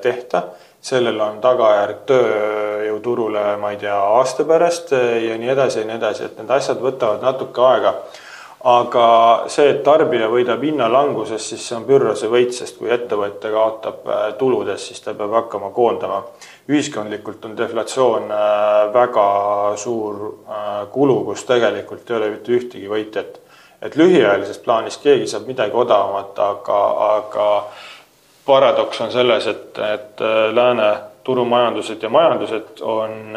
tehta 0.03 0.49
sellel 0.81 1.21
on 1.21 1.41
tagajärg 1.45 2.05
tööjõuturule, 2.09 3.43
ma 3.61 3.75
ei 3.75 3.77
tea, 3.83 3.99
aasta 4.17 4.47
pärast 4.49 4.95
ja 4.97 5.37
nii 5.37 5.53
edasi 5.53 5.83
ja 5.83 5.89
nii 5.89 5.99
edasi, 5.99 6.25
et 6.25 6.39
need 6.41 6.53
asjad 6.57 6.81
võtavad 6.81 7.21
natuke 7.25 7.65
aega 7.69 7.95
aga 8.61 9.05
see, 9.49 9.71
et 9.73 9.81
tarbija 9.85 10.29
võidab 10.29 10.63
hinnalangusest, 10.65 11.53
siis 11.53 11.65
see 11.65 11.77
on 11.79 11.87
Pyrrhose 11.89 12.29
võit, 12.29 12.53
sest 12.53 12.77
kui 12.79 12.91
ettevõte 12.93 13.53
kaotab 13.53 14.09
äh, 14.09 14.25
tuludes, 14.41 14.85
siis 14.91 15.01
ta 15.01 15.15
peab 15.17 15.33
hakkama 15.39 15.71
koondama. 15.77 16.23
Ühiskondlikult 16.71 17.45
on 17.45 17.57
deflatsioon 17.59 18.31
äh, 18.31 18.93
väga 18.95 19.27
suur 19.77 20.19
äh, 20.27 20.67
kulu, 20.93 21.21
kus 21.29 21.45
tegelikult 21.49 22.11
ei 22.11 22.17
ole 22.17 22.33
mitte 22.37 22.57
ühtegi 22.57 22.91
võitjat. 22.91 23.39
et 23.83 23.97
lühiajalises 23.97 24.59
plaanis 24.61 24.99
keegi 25.01 25.27
saab 25.27 25.47
midagi 25.49 25.73
odavamat, 25.73 26.39
aga, 26.39 26.81
aga 27.17 27.47
paradoks 28.45 29.01
on 29.01 29.13
selles, 29.13 29.47
et, 29.47 29.79
et 29.79 30.21
lääne 30.53 30.91
turumajandused 31.25 32.03
ja 32.03 32.09
majandused 32.09 32.83
on 32.85 33.37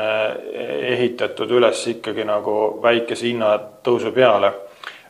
ehitatud 0.97 1.51
üles 1.51 1.87
ikkagi 1.87 2.25
nagu 2.27 2.79
väikese 2.83 3.27
hinnatõusu 3.29 4.11
peale 4.11 4.51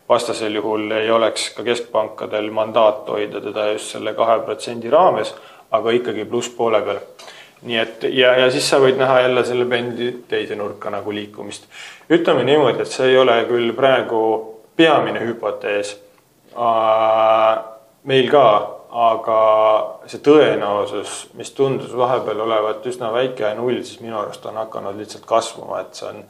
vastasel 0.10 0.56
juhul 0.56 0.92
ei 0.92 1.12
oleks 1.12 1.50
ka 1.56 1.64
keskpankadel 1.64 2.52
mandaat 2.52 3.08
hoida 3.10 3.42
teda 3.42 3.68
just 3.72 3.96
selle 3.96 4.14
kahe 4.14 4.40
protsendi 4.46 4.90
raames, 4.90 5.34
aga 5.72 5.96
ikkagi 6.00 6.26
plusspoole 6.26 6.82
peal. 6.82 7.00
Nii 7.64 7.78
et 7.80 8.08
ja, 8.12 8.34
ja 8.44 8.52
siis 8.52 8.68
sa 8.70 8.80
võid 8.84 8.98
näha 9.00 9.22
jälle 9.26 9.46
selle 9.48 9.66
pendi 9.70 10.10
teise 10.28 10.56
nurka 10.56 10.92
nagu 10.94 11.14
liikumist. 11.16 11.68
ütleme 12.10 12.44
niimoodi, 12.44 12.82
et 12.84 12.92
see 12.92 13.12
ei 13.14 13.18
ole 13.18 13.38
küll 13.50 13.74
praegu 13.78 14.24
peamine 14.76 15.22
hüpotees 15.24 15.96
meil 18.04 18.30
ka, 18.32 18.46
aga 18.94 19.38
see 20.10 20.22
tõenäosus, 20.24 21.16
mis 21.40 21.52
tundus 21.58 21.94
vahepeal 21.98 22.44
olevat 22.46 22.86
üsna 22.90 23.10
väike 23.14 23.48
ja 23.48 23.54
null, 23.58 23.82
siis 23.82 24.02
minu 24.04 24.20
arust 24.20 24.46
on 24.46 24.60
hakanud 24.62 25.00
lihtsalt 25.00 25.26
kasvama, 25.30 25.82
et 25.82 25.98
see 25.98 26.10
on 26.12 26.24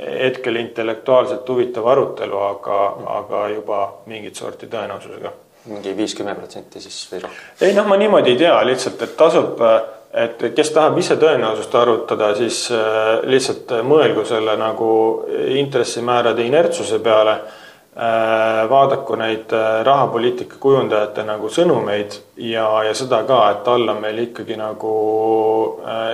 hetkel 0.00 0.56
intellektuaalselt 0.56 1.48
huvitav 1.48 1.86
arutelu, 1.92 2.38
aga, 2.46 2.80
aga 3.18 3.46
juba 3.52 3.80
mingit 4.08 4.36
sorti 4.36 4.70
tõenäosusega. 4.70 5.32
mingi 5.68 5.92
viis-kümme 5.96 6.32
protsenti 6.34 6.80
siis 6.80 7.02
või 7.12 7.18
rohkem? 7.20 7.48
ei 7.60 7.74
noh, 7.76 7.86
ma 7.86 7.96
niimoodi 8.00 8.30
ei 8.32 8.38
tea, 8.40 8.54
lihtsalt, 8.64 9.02
et 9.02 9.16
tasub, 9.16 9.60
et 10.14 10.42
kes 10.54 10.70
tahab 10.74 10.98
ise 10.98 11.16
tõenäosust 11.20 11.74
arutada, 11.78 12.32
siis 12.38 12.64
äh, 12.74 13.20
lihtsalt 13.30 13.70
mõelgu 13.86 14.24
selle 14.26 14.56
nagu 14.58 14.92
intressimäärade 15.60 16.46
inertsuse 16.46 16.98
peale. 17.02 17.36
Äh, 18.00 18.64
vaadaku 18.70 19.16
neid 19.18 19.52
äh, 19.54 19.82
rahapoliitika 19.86 20.58
kujundajate 20.62 21.24
nagu 21.26 21.50
sõnumeid 21.50 22.16
ja, 22.38 22.66
ja 22.86 22.94
seda 22.94 23.22
ka, 23.28 23.42
et 23.50 23.68
all 23.68 23.88
on 23.90 24.02
meil 24.02 24.18
ikkagi 24.28 24.56
nagu 24.58 24.94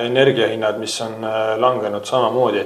energiahinnad, 0.02 0.80
mis 0.80 0.96
on 1.04 1.24
langenud 1.60 2.04
samamoodi 2.08 2.64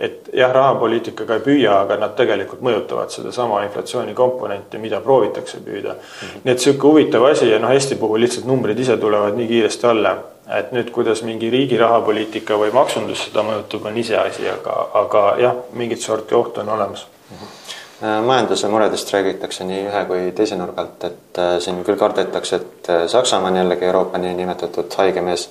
et 0.00 0.30
jah, 0.32 0.48
rahapoliitikaga 0.52 1.36
ei 1.36 1.42
püüa, 1.44 1.74
aga 1.82 1.98
nad 2.00 2.14
tegelikult 2.16 2.62
mõjutavad 2.64 3.12
sedasama 3.12 3.60
inflatsiooni 3.66 4.14
komponenti, 4.16 4.80
mida 4.80 5.00
proovitakse 5.04 5.60
püüda 5.64 5.92
mm. 5.92 5.98
-hmm. 6.00 6.44
nii 6.44 6.52
et 6.54 6.64
sihuke 6.64 6.86
huvitav 6.88 7.26
asi 7.28 7.50
ja 7.50 7.58
noh, 7.60 7.72
Eesti 7.76 7.98
puhul 8.00 8.24
lihtsalt 8.24 8.46
numbrid 8.48 8.78
ise 8.78 8.96
tulevad 8.96 9.36
nii 9.36 9.48
kiiresti 9.48 9.86
alla, 9.86 10.14
et 10.58 10.72
nüüd, 10.72 10.90
kuidas 10.94 11.22
mingi 11.22 11.50
riigi 11.50 11.78
rahapoliitika 11.78 12.58
või 12.58 12.72
maksundus 12.74 13.26
seda 13.28 13.44
mõjutab, 13.46 13.86
on 13.86 13.96
iseasi, 14.02 14.48
aga, 14.50 14.76
aga 15.04 15.24
jah, 15.40 15.56
mingit 15.72 16.02
sorti 16.02 16.34
oht 16.34 16.58
on 16.58 16.68
olemas 16.76 17.06
mm. 17.06 17.36
-hmm 17.36 17.56
majanduse 18.00 18.68
muredest 18.68 19.10
räägitakse 19.12 19.64
nii 19.64 19.80
ühe 19.86 19.98
kui 20.08 20.30
teise 20.32 20.56
nurga 20.56 20.80
alt, 20.80 21.04
et 21.04 21.38
äh, 21.38 21.58
siin 21.60 21.82
küll 21.84 21.98
kardetakse, 22.00 22.56
et 22.56 22.88
äh, 22.88 23.02
Saksamaa 23.06 23.50
on 23.50 23.56
jällegi 23.56 23.84
Euroopa 23.84 24.18
niinimetatud 24.18 24.94
haige 24.96 25.20
mees 25.20 25.50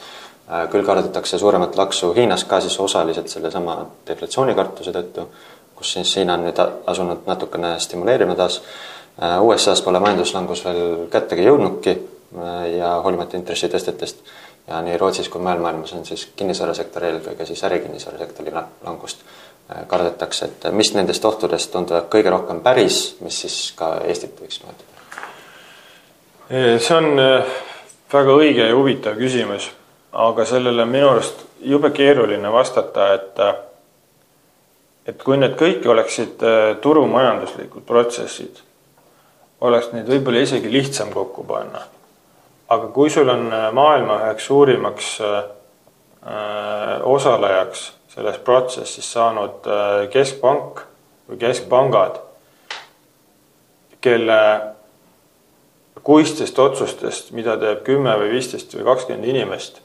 Äh, 0.50 0.66
küll 0.70 0.86
kardetakse 0.86 1.38
suuremat 1.38 1.76
laksu 1.78 2.14
Hiinas 2.18 2.44
ka 2.50 2.58
siis 2.62 2.80
osaliselt 2.82 3.30
sellesama 3.30 3.76
deflatsioonikartuse 4.08 4.94
tõttu, 4.96 5.28
kus 5.78 5.92
siis 5.94 6.16
Hiina 6.18 6.40
on 6.40 6.48
nüüd 6.48 6.62
asunud 6.90 7.28
natukene 7.30 7.76
stimuleerima 7.80 8.38
taas. 8.40 8.62
USA-s 9.20 9.84
pole 9.84 10.00
majanduslangus 10.00 10.62
veel 10.64 10.82
kättegi 11.12 11.44
jõudnudki 11.44 11.94
ja 12.78 12.94
hoolimata 13.04 13.36
intressitõstetest 13.36 14.22
ja 14.70 14.82
nii 14.86 14.98
Rootsis 14.98 15.30
kui 15.30 15.42
mujal 15.42 15.62
maailmas 15.64 15.94
on 15.98 16.06
siis 16.06 16.28
kinnisvarasektori, 16.36 17.14
eelkõige 17.14 17.46
siis 17.50 17.64
ärikinnisvarasektori 17.68 18.54
langust 18.54 19.26
kardetakse, 19.88 20.46
et 20.46 20.70
mis 20.74 20.94
nendest 20.94 21.26
ohtudest 21.26 21.72
tunduvad 21.72 22.08
kõige 22.10 22.32
rohkem 22.34 22.62
päris, 22.66 23.18
mis 23.22 23.42
siis 23.46 23.58
ka 23.78 24.00
Eestit 24.06 24.40
võiks 24.42 24.62
mõjutada? 24.64 24.88
see 26.50 26.96
on 26.96 27.12
väga 28.14 28.38
õige 28.42 28.66
ja 28.66 28.78
huvitav 28.78 29.20
küsimus 29.20 29.70
aga 30.12 30.46
sellele 30.46 30.82
on 30.82 30.90
minu 30.90 31.10
arust 31.10 31.46
jube 31.62 31.92
keeruline 31.92 32.52
vastata, 32.52 33.14
et 33.14 33.42
et 35.10 35.24
kui 35.24 35.38
need 35.38 35.56
kõik 35.58 35.86
oleksid 35.90 36.44
äh, 36.46 36.76
turumajanduslikud 36.82 37.82
protsessid, 37.86 38.60
oleks 39.66 39.90
neid 39.94 40.10
võib-olla 40.10 40.44
isegi 40.46 40.70
lihtsam 40.72 41.10
kokku 41.14 41.44
panna. 41.50 41.82
Aga 42.70 42.88
kui 42.94 43.10
sul 43.10 43.30
on 43.30 43.48
äh, 43.54 43.70
maailma 43.74 44.20
üheks 44.24 44.46
suurimaks 44.50 45.12
äh, 45.26 45.44
osalejaks 47.04 47.86
selles 48.10 48.40
protsessis 48.44 49.06
saanud 49.14 49.68
keskpank 50.12 50.82
või 51.30 51.38
keskpangad, 51.40 52.18
kelle 54.02 54.40
kuistest 56.04 56.60
otsustest, 56.60 57.32
mida 57.38 57.56
teeb 57.62 57.86
kümme 57.88 58.16
või 58.20 58.34
viisteist 58.34 58.74
või 58.76 58.88
kakskümmend 58.90 59.30
inimest 59.30 59.80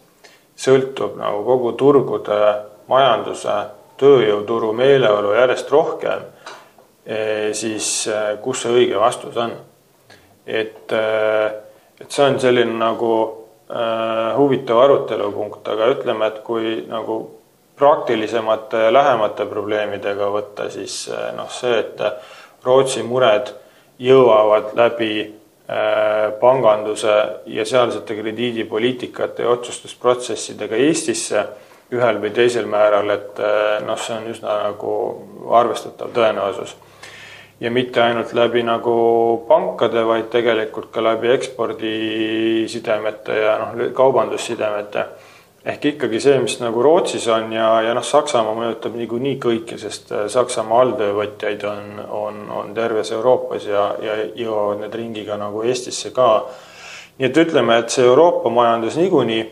sõltub 0.57 1.19
nagu 1.19 1.43
kogu 1.47 1.73
turgude, 1.79 2.41
majanduse, 2.89 3.55
tööjõuturu 4.01 4.73
meeleolu 4.77 5.35
järjest 5.35 5.71
rohkem, 5.71 6.25
eh, 7.07 7.51
siis 7.55 8.09
kus 8.43 8.63
see 8.63 8.73
õige 8.73 8.99
vastus 9.01 9.37
on? 9.37 9.55
et, 10.47 10.93
eh, 10.93 11.53
et 12.01 12.11
see 12.11 12.27
on 12.27 12.41
selline 12.43 12.79
nagu 12.79 13.13
äh, 13.71 14.35
huvitav 14.39 14.83
arutelupunkt, 14.85 15.69
aga 15.69 15.93
ütleme, 15.95 16.31
et 16.31 16.43
kui 16.47 16.77
nagu 16.89 17.21
praktilisemate 17.79 18.89
lähemate 18.93 19.47
probleemidega 19.51 20.29
võtta, 20.31 20.69
siis 20.71 21.09
noh, 21.35 21.49
see, 21.51 21.81
et 21.81 22.03
Rootsi 22.65 23.03
mured 23.03 23.51
jõuavad 23.99 24.77
läbi 24.79 25.15
Äh, 25.69 26.33
panganduse 26.41 27.13
ja 27.47 27.65
sealsete 27.65 28.15
krediidipoliitikate 28.15 29.43
ja 29.43 29.49
otsustusprotsessidega 29.49 30.77
Eestisse 30.77 31.41
ühel 31.97 32.19
või 32.21 32.35
teisel 32.37 32.67
määral, 32.69 33.09
et 33.15 33.41
äh, 33.41 33.79
noh, 33.81 33.97
see 33.97 34.13
on 34.13 34.27
üsna 34.29 34.59
nagu 34.67 34.91
arvestatav 35.57 36.13
tõenäosus. 36.13 36.75
Ja 37.65 37.71
mitte 37.73 38.03
ainult 38.05 38.35
läbi 38.37 38.61
nagu 38.67 38.95
pankade, 39.49 40.03
vaid 40.05 40.29
tegelikult 40.33 40.91
ka 40.93 41.05
läbi 41.05 41.31
ekspordisidemete 41.33 43.39
ja 43.41 43.55
noh, 43.63 43.87
kaubandussidemete 43.97 45.07
ehk 45.65 45.87
ikkagi 45.95 46.21
see, 46.21 46.37
mis 46.45 46.59
nagu 46.61 46.83
Rootsis 46.85 47.25
on 47.33 47.53
ja, 47.53 47.69
ja 47.87 47.95
noh, 47.97 48.05
Saksamaa 48.05 48.53
mõjutab 48.59 48.97
niikuinii 49.01 49.39
kõike, 49.41 49.79
sest 49.81 50.13
äh, 50.13 50.27
Saksamaa 50.33 50.83
alltöövõtjaid 50.85 51.65
on, 51.69 52.01
on, 52.05 52.41
on 52.53 52.75
terves 52.77 53.15
Euroopas 53.17 53.65
ja, 53.71 53.87
ja 54.05 54.19
jõuavad 54.37 54.85
need 54.85 55.01
ringiga 55.01 55.41
nagu 55.41 55.65
Eestisse 55.65 56.13
ka. 56.13 56.31
nii 57.19 57.31
et 57.31 57.41
ütleme, 57.41 57.79
et 57.81 57.95
see 57.95 58.05
Euroopa 58.05 58.53
majandus 58.53 58.99
niikuinii, 59.01 59.45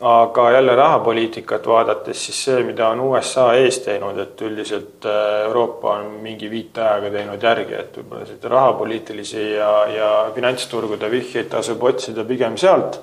aga 0.00 0.50
jälle 0.50 0.74
rahapoliitikat 0.76 1.66
vaadates, 1.66 2.24
siis 2.26 2.44
see, 2.44 2.62
mida 2.64 2.88
on 2.88 3.00
USA 3.00 3.46
ees 3.56 3.78
teinud, 3.84 4.18
et 4.18 4.40
üldiselt 4.44 5.06
äh, 5.08 5.44
Euroopa 5.46 5.94
on 5.96 6.10
mingi 6.22 6.50
viiteajaga 6.50 7.10
teinud 7.10 7.42
järgi, 7.42 7.78
et 7.78 7.96
võib-olla 7.96 8.26
seda 8.28 8.50
rahapoliitilisi 8.52 9.46
ja, 9.54 9.70
ja 9.92 10.10
finantsturgude 10.34 11.10
vihjeid 11.10 11.48
tasub 11.54 11.82
otsida 11.88 12.24
pigem 12.28 12.58
sealt 12.60 13.00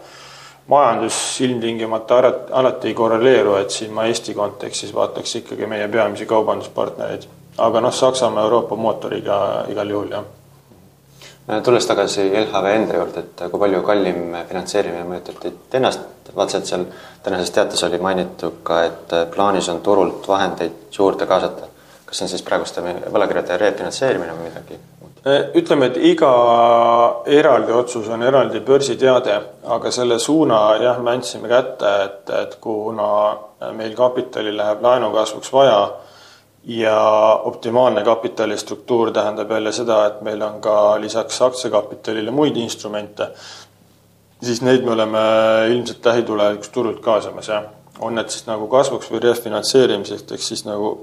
majandus 0.67 1.41
ilmtingimata 1.41 2.21
alati 2.51 2.87
ei 2.87 2.93
korreleeru, 2.93 3.55
et 3.55 3.73
siin 3.73 3.91
ma 3.93 4.05
Eesti 4.07 4.33
kontekstis 4.37 4.93
vaataks 4.95 5.35
ikkagi 5.41 5.65
meie 5.67 5.87
peamisi 5.87 6.25
kaubanduspartnereid. 6.25 7.27
aga 7.57 7.81
noh, 7.81 7.93
Saksamaa 7.93 8.43
Euroopa 8.43 8.75
mootoriga 8.75 9.65
igal 9.69 9.89
juhul, 9.89 10.09
jah. 10.11 10.23
Tulles 11.63 11.85
tagasi 11.87 12.29
LHV 12.29 12.71
enda 12.75 12.97
juurde, 12.99 13.19
et 13.25 13.43
kui 13.51 13.59
palju 13.59 13.81
kallim 13.83 14.37
finantseerimine 14.47 15.03
mõjutab 15.09 15.41
teid 15.43 15.77
ennast, 15.79 16.31
vaatasin, 16.35 16.63
et 16.63 16.71
seal 16.71 16.87
tänases 17.25 17.51
teates 17.51 17.83
oli 17.83 17.99
mainitud 17.99 18.61
ka, 18.63 18.81
et 18.87 19.15
plaanis 19.35 19.69
on 19.73 19.83
turult 19.83 20.27
vahendeid 20.27 20.97
juurde 20.97 21.27
kaasata. 21.27 21.71
kas 22.05 22.17
see 22.17 22.25
on 22.25 22.29
siis 22.29 22.43
praeguste 22.45 22.81
võlakirjade 23.11 23.57
refinantseerimine 23.57 24.35
või 24.37 24.49
midagi 24.49 24.79
ütleme, 25.55 25.87
et 25.87 25.97
iga 26.03 26.29
eraldi 27.25 27.71
otsus 27.71 28.07
on 28.11 28.23
eraldi 28.23 28.59
börsiteade, 28.59 29.37
aga 29.71 29.91
selle 29.91 30.19
suuna 30.19 30.75
jah, 30.83 30.99
me 30.99 31.13
andsime 31.15 31.47
kätte, 31.47 31.91
et, 32.05 32.33
et 32.41 32.57
kuna 32.61 33.07
meil 33.77 33.95
kapitali 33.95 34.51
läheb 34.55 34.83
laenukasvuks 34.83 35.53
vaja 35.53 35.77
ja 36.63 36.97
optimaalne 37.43 38.03
kapitalistruktuur 38.03 39.11
tähendab 39.11 39.51
jälle 39.51 39.71
seda, 39.71 40.05
et 40.05 40.21
meil 40.21 40.41
on 40.41 40.61
ka 40.61 41.01
lisaks 41.01 41.41
aktsiakapitalile 41.41 42.31
muid 42.31 42.55
instrumente, 42.55 43.27
siis 44.43 44.61
neid 44.61 44.85
me 44.85 44.91
oleme 44.91 45.19
ilmselt 45.69 46.05
lähitulevikus 46.05 46.69
turult 46.69 46.99
kaasamas, 46.99 47.47
jah. 47.47 47.63
on 47.99 48.15
need 48.15 48.29
siis 48.29 48.47
nagu 48.47 48.67
kasvuks 48.67 49.11
või 49.11 49.21
refinantseerimiseks, 49.27 50.31
ehk 50.31 50.41
siis 50.41 50.65
nagu 50.65 50.95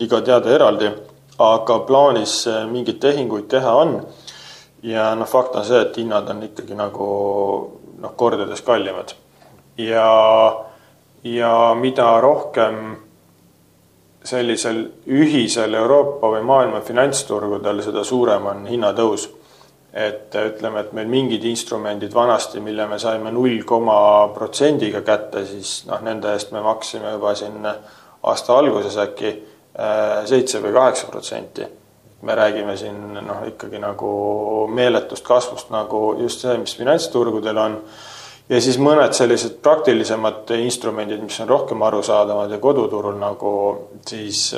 iga 0.00 0.20
teade 0.20 0.54
eraldi 0.54 0.92
aga 1.38 1.78
plaanis 1.78 2.46
äh, 2.48 2.64
mingeid 2.70 3.00
tehinguid 3.00 3.48
teha 3.48 3.72
on. 3.72 4.00
ja 4.82 5.14
noh, 5.14 5.26
fakt 5.28 5.56
on 5.56 5.64
see, 5.64 5.80
et 5.82 5.96
hinnad 5.98 6.28
on 6.30 6.42
ikkagi 6.46 6.76
nagu 6.78 7.08
noh, 8.00 8.12
kordades 8.16 8.62
kallimad. 8.62 9.14
ja, 9.78 10.10
ja 11.24 11.52
mida 11.74 12.20
rohkem 12.20 12.96
sellisel 14.26 14.82
ühisel 15.06 15.74
Euroopa 15.78 16.30
või 16.34 16.42
maailma 16.46 16.80
finantsturgudel, 16.84 17.82
seda 17.84 18.04
suurem 18.04 18.46
on 18.52 18.64
hinnatõus. 18.70 19.30
et 19.96 20.34
ütleme, 20.36 20.80
et 20.82 20.90
meil 20.92 21.06
mingid 21.08 21.44
instrumendid 21.48 22.12
vanasti, 22.12 22.60
mille 22.60 22.84
me 22.86 22.98
saime 23.00 23.30
null 23.32 23.62
koma 23.64 24.28
protsendiga 24.34 25.00
kätte, 25.00 25.46
siis 25.48 25.86
noh, 25.88 26.02
nende 26.04 26.34
eest 26.36 26.52
me 26.52 26.60
maksime 26.60 27.14
juba 27.14 27.32
siin 27.34 27.64
aasta 27.64 28.58
alguses 28.58 28.98
äkki 29.00 29.30
seitse 30.28 30.60
või 30.60 30.72
kaheksa 30.72 31.08
protsenti. 31.10 31.66
me 32.22 32.34
räägime 32.34 32.76
siin 32.76 33.14
noh, 33.14 33.42
ikkagi 33.46 33.78
nagu 33.78 34.66
meeletust 34.72 35.24
kasvust 35.24 35.70
nagu 35.70 36.16
just 36.20 36.40
see, 36.40 36.58
mis 36.58 36.76
finantsturgudel 36.76 37.58
on. 37.58 37.80
Ja 38.48 38.60
siis 38.62 38.78
mõned 38.78 39.14
sellised 39.16 39.58
praktilisemad 39.62 40.52
instrumendid, 40.60 41.22
mis 41.24 41.40
on 41.42 41.50
rohkem 41.50 41.82
arusaadavad 41.82 42.52
ja 42.54 42.60
koduturul 42.62 43.18
nagu 43.18 43.52
siis 44.06 44.48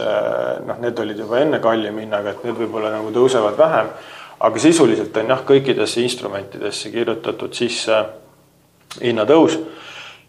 noh, 0.67 0.79
need 0.83 0.99
olid 1.01 1.25
juba 1.25 1.41
enne 1.41 1.61
kallima 1.65 2.05
hinnaga, 2.05 2.35
et 2.35 2.45
need 2.45 2.59
võib-olla 2.59 2.93
nagu 2.93 3.13
tõusevad 3.15 3.57
vähem. 3.59 3.93
aga 4.41 4.59
sisuliselt 4.63 5.17
on 5.17 5.33
jah, 5.35 5.41
kõikidesse 5.45 6.01
instrumentidesse 6.01 6.91
kirjutatud 6.91 7.55
sisse 7.55 8.05
hinnatõus. 9.03 9.59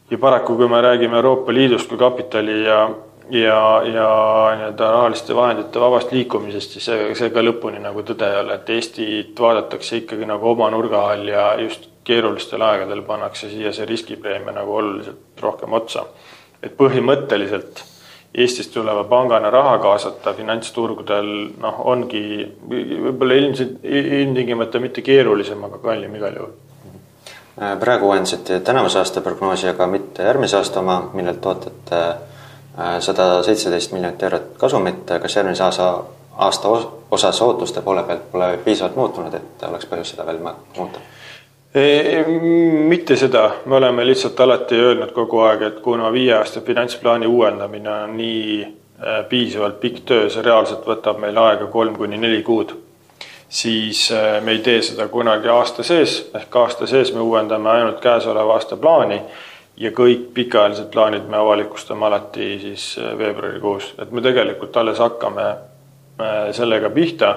ja 0.09 0.17
paraku, 0.17 0.55
kui 0.55 0.67
me 0.67 0.81
räägime 0.81 1.15
Euroopa 1.15 1.53
Liidust 1.53 1.89
kui 1.89 1.97
kapitali 1.97 2.63
ja 2.63 2.89
ja, 3.29 3.81
ja 3.83 4.09
nii-öelda 4.55 4.91
rahaliste 4.91 5.35
vahendite 5.35 5.79
vabast 5.79 6.11
liikumisest, 6.11 6.71
siis 6.71 6.85
see, 6.85 7.09
see 7.15 7.29
ka 7.33 7.43
lõpuni 7.43 7.81
nagu 7.83 8.03
tõde 8.05 8.27
ei 8.29 8.39
ole, 8.41 8.57
et 8.59 8.69
Eestit 8.73 9.39
vaadatakse 9.39 10.03
ikkagi 10.03 10.27
nagu 10.29 10.49
oma 10.53 10.69
nurga 10.73 11.05
all 11.13 11.27
ja 11.29 11.51
just 11.61 11.89
keerulistel 12.07 12.61
aegadel 12.65 13.03
pannakse 13.05 13.51
siia 13.51 13.73
see 13.75 13.85
riskipreemia 13.85 14.55
nagu 14.55 14.75
oluliselt 14.81 15.41
rohkem 15.41 15.73
otsa. 15.73 16.05
et 16.63 16.75
põhimõtteliselt 16.77 17.83
Eestist 18.35 18.73
tuleva 18.73 19.03
pangana 19.09 19.49
raha 19.49 19.77
kaasata 19.81 20.33
finantsturgudel 20.37 21.29
noh, 21.57 21.79
ongi 21.89 22.47
võib-olla 22.69 23.37
ilmselt 23.41 23.79
ilmtingimata 23.83 24.79
mitte 24.79 25.01
keerulisem, 25.01 25.63
aga 25.63 25.77
kallim 25.83 26.15
igal 26.15 26.41
juhul 26.41 26.57
praegu 27.79 28.07
uuendasite 28.07 28.59
tänavuse 28.63 28.99
aasta 28.99 29.21
prognoosi, 29.21 29.67
aga 29.67 29.87
mitte 29.87 30.23
järgmise 30.23 30.57
aasta 30.57 30.79
oma, 30.79 31.01
millelt 31.13 31.45
ootate 31.45 31.97
Äh, 31.99 32.38
sada 32.99 33.43
seitseteist 33.43 33.91
miljonit 33.91 34.23
eurot 34.23 34.51
kasumit, 34.57 35.05
kas 35.21 35.35
järgmise 35.35 35.63
aasta, 35.63 36.03
aasta 36.37 36.73
osas 37.11 37.41
ootuste 37.41 37.81
poole 37.81 38.03
pealt 38.03 38.31
pole 38.31 38.57
piisavalt 38.63 38.95
muutunud, 38.95 39.33
et 39.33 39.63
oleks 39.67 39.85
põhjust 39.89 40.15
seda 40.15 40.25
veel 40.25 40.39
muuta? 40.77 40.99
mitte 42.89 43.15
seda, 43.15 43.51
me 43.65 43.75
oleme 43.75 44.05
lihtsalt 44.07 44.39
alati 44.39 44.75
öelnud 44.75 45.11
kogu 45.13 45.39
aeg, 45.45 45.61
et 45.61 45.79
kuna 45.85 46.11
viie 46.11 46.33
aasta 46.33 46.61
finantsplaani 46.65 47.27
uuendamine 47.27 47.89
on 47.89 48.17
nii 48.17 48.63
äh, 48.63 49.25
piisavalt 49.29 49.79
pikk 49.79 49.99
töö, 50.05 50.29
see 50.29 50.41
reaalselt 50.41 50.87
võtab 50.87 51.19
meil 51.21 51.37
aega 51.37 51.67
kolm 51.69 51.93
kuni 51.97 52.17
neli 52.17 52.41
kuud, 52.43 52.73
siis 53.49 54.07
äh, 54.11 54.39
me 54.41 54.57
ei 54.57 54.63
tee 54.65 54.81
seda 54.81 55.07
kunagi 55.07 55.47
aasta 55.53 55.85
sees, 55.85 56.23
ehk 56.33 56.55
aasta 56.55 56.87
sees 56.89 57.13
me 57.13 57.21
uuendame 57.21 57.69
ainult 57.69 58.01
käesoleva 58.01 58.57
aasta 58.57 58.77
plaani 58.77 59.21
ja 59.79 59.91
kõik 59.95 60.29
pikaajalised 60.35 60.91
plaanid 60.91 61.27
me 61.31 61.39
avalikustame 61.39 62.05
alati 62.05 62.51
siis 62.61 62.91
äh, 62.99 63.13
veebruarikuus, 63.17 63.93
et 64.01 64.11
me 64.11 64.21
tegelikult 64.21 64.77
alles 64.77 64.99
hakkame 64.99 65.47
äh, 65.47 66.51
sellega 66.55 66.89
pihta. 66.89 67.35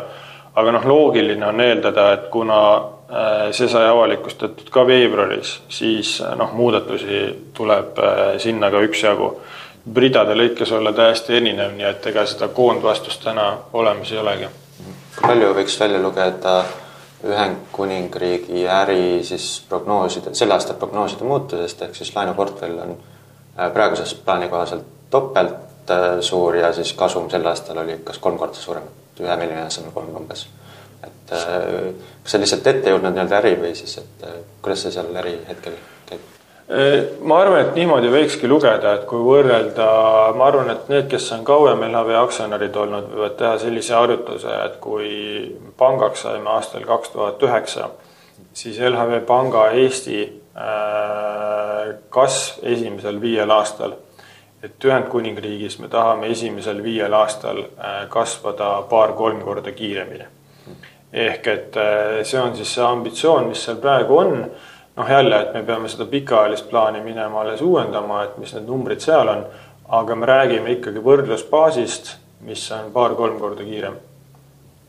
aga 0.55 0.73
noh, 0.73 0.85
loogiline 0.85 1.47
on 1.47 1.61
eeldada, 1.65 2.11
et 2.13 2.27
kuna 2.31 2.59
äh, 2.77 3.47
see 3.57 3.69
sai 3.73 3.87
avalikustatud 3.89 4.69
ka 4.71 4.87
veebruaris, 4.87 5.55
siis 5.69 6.19
noh, 6.37 6.53
muudatusi 6.53 7.23
tuleb 7.55 8.03
sinna 8.39 8.71
ka 8.71 8.83
üksjagu. 8.85 9.33
ridade 9.97 10.35
lõikes 10.35 10.73
olla 10.73 10.93
täiesti 10.93 11.37
erinev, 11.37 11.73
nii 11.77 11.87
et 11.87 12.07
ega 12.07 12.27
seda 12.27 12.49
koondvastust 12.49 13.25
täna 13.25 13.57
olemas 13.73 14.13
ei 14.13 14.19
olegi. 14.19 14.47
kui 15.17 15.29
palju 15.29 15.55
võiks 15.55 15.81
välja 15.81 16.03
lugeda 16.03 16.63
Ühendkuningriigi 17.23 18.65
äri 18.67 19.23
siis 19.25 19.63
prognooside, 19.69 20.35
selle 20.35 20.57
aasta 20.57 20.75
prognooside 20.75 21.25
muutusest, 21.25 21.85
ehk 21.87 21.95
siis 21.95 22.11
laenuportfell 22.17 22.81
on 22.83 22.97
äh, 22.97 23.69
praeguses 23.73 24.15
plaani 24.15 24.49
kohaselt 24.51 24.89
topelt 25.11 25.91
äh, 25.91 26.19
suur 26.21 26.57
ja 26.59 26.73
siis 26.73 26.93
kasum 26.99 27.31
sel 27.31 27.47
aastal 27.47 27.79
oli 27.85 28.01
kas 28.05 28.19
kolm 28.19 28.39
korda 28.39 28.59
suurem, 28.59 28.91
ühe 29.21 29.39
miljoni 29.39 29.63
asemel 29.63 29.95
kolm 29.95 30.17
umbes. 30.23 30.49
et 31.03 31.33
äh, 31.39 31.95
kas 32.23 32.35
see 32.35 32.43
lihtsalt 32.43 32.67
ette 32.75 32.91
jõudnud 32.91 33.15
nii-öelda 33.15 33.39
äri 33.39 33.57
või 33.61 33.75
siis, 33.79 33.99
et 34.03 34.29
kuidas 34.63 34.83
see 34.83 34.99
seal 34.99 35.15
äri 35.23 35.39
hetkel 35.49 35.79
käib? 36.11 36.42
Ma 36.69 37.39
arvan, 37.43 37.67
et 37.67 37.75
niimoodi 37.77 38.09
võikski 38.13 38.49
lugeda, 38.49 38.95
et 38.97 39.03
kui 39.09 39.21
võrrelda, 39.25 39.87
ma 40.39 40.47
arvan, 40.47 40.71
et 40.73 40.89
need, 40.89 41.09
kes 41.11 41.27
on 41.37 41.43
kauem 41.45 41.83
LHV 41.89 42.15
aktsionärid 42.23 42.77
olnud, 42.85 43.11
võivad 43.13 43.35
teha 43.41 43.57
sellise 43.61 43.97
arvutuse, 43.99 44.55
et 44.69 44.79
kui 44.81 45.11
pangaks 45.79 46.25
saime 46.25 46.49
aastal 46.55 46.87
kaks 46.89 47.13
tuhat 47.13 47.43
üheksa, 47.43 47.91
siis 48.55 48.79
LHV 48.81 49.21
Panga 49.27 49.67
Eesti 49.71 50.23
äh, 50.57 51.95
kasv 52.11 52.65
esimesel 52.73 53.21
viiel 53.21 53.51
aastal, 53.51 53.97
et 54.63 54.85
Ühendkuningriigis 54.85 55.81
me 55.83 55.89
tahame 55.91 56.31
esimesel 56.31 56.83
viiel 56.83 57.13
aastal 57.19 57.65
äh, 57.65 58.05
kasvada 58.09 58.83
paar-kolm 58.91 59.43
korda 59.43 59.73
kiiremini. 59.73 60.25
ehk 61.13 61.47
et 61.47 61.77
äh, 61.77 62.23
see 62.25 62.41
on 62.41 62.57
siis 62.57 62.75
see 62.75 62.85
ambitsioon, 62.85 63.49
mis 63.51 63.65
seal 63.65 63.77
praegu 63.77 64.17
on 64.17 64.47
noh, 64.97 65.11
jälle, 65.11 65.41
et 65.41 65.55
me 65.55 65.63
peame 65.63 65.89
seda 65.89 66.07
pikaajalist 66.07 66.71
plaani 66.71 67.01
minema 67.01 67.41
alles 67.41 67.63
uuendama, 67.63 68.23
et 68.25 68.39
mis 68.39 68.55
need 68.55 68.69
numbrid 68.69 69.01
seal 69.01 69.29
on, 69.29 69.45
aga 69.89 70.17
me 70.17 70.27
räägime 70.27 70.77
ikkagi 70.77 71.03
võrdlusbaasist, 71.05 72.17
mis 72.49 72.65
on 72.73 72.91
paar-kolm 72.93 73.39
korda 73.41 73.65
kiirem. 73.65 74.01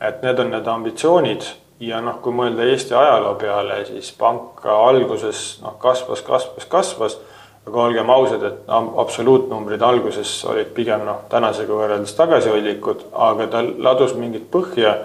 et 0.03 0.21
need 0.21 0.39
on 0.39 0.49
need 0.51 0.65
ambitsioonid 0.67 1.45
ja 1.79 2.01
noh, 2.03 2.17
kui 2.21 2.33
mõelda 2.35 2.65
Eesti 2.67 2.93
ajaloo 2.93 3.35
peale, 3.39 3.85
siis 3.85 4.11
pank 4.19 4.65
alguses 4.67 5.61
noh, 5.63 5.77
kasvas, 5.79 6.21
kasvas, 6.21 6.65
kasvas, 6.67 7.17
aga 7.67 7.83
olgem 7.85 8.09
ausad, 8.09 8.43
et 8.43 8.65
absoluutnumbrid 8.67 9.81
alguses 9.81 10.31
olid 10.51 10.73
pigem 10.75 11.05
noh, 11.07 11.23
tänasega 11.31 11.73
võrreldes 11.73 12.15
tagasihoidlikud, 12.17 13.05
aga 13.13 13.47
ta 13.47 13.63
ladus 13.63 14.15
mingit 14.19 14.49
põhja, 14.51 14.97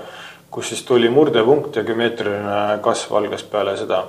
kus 0.51 0.73
siis 0.73 0.83
tuli 0.83 1.11
murdepunkt 1.13 1.77
ja 1.77 1.85
geomeetriline 1.87 2.81
kasv 2.83 3.15
algas 3.15 3.45
peale 3.47 3.77
seda 3.79 4.03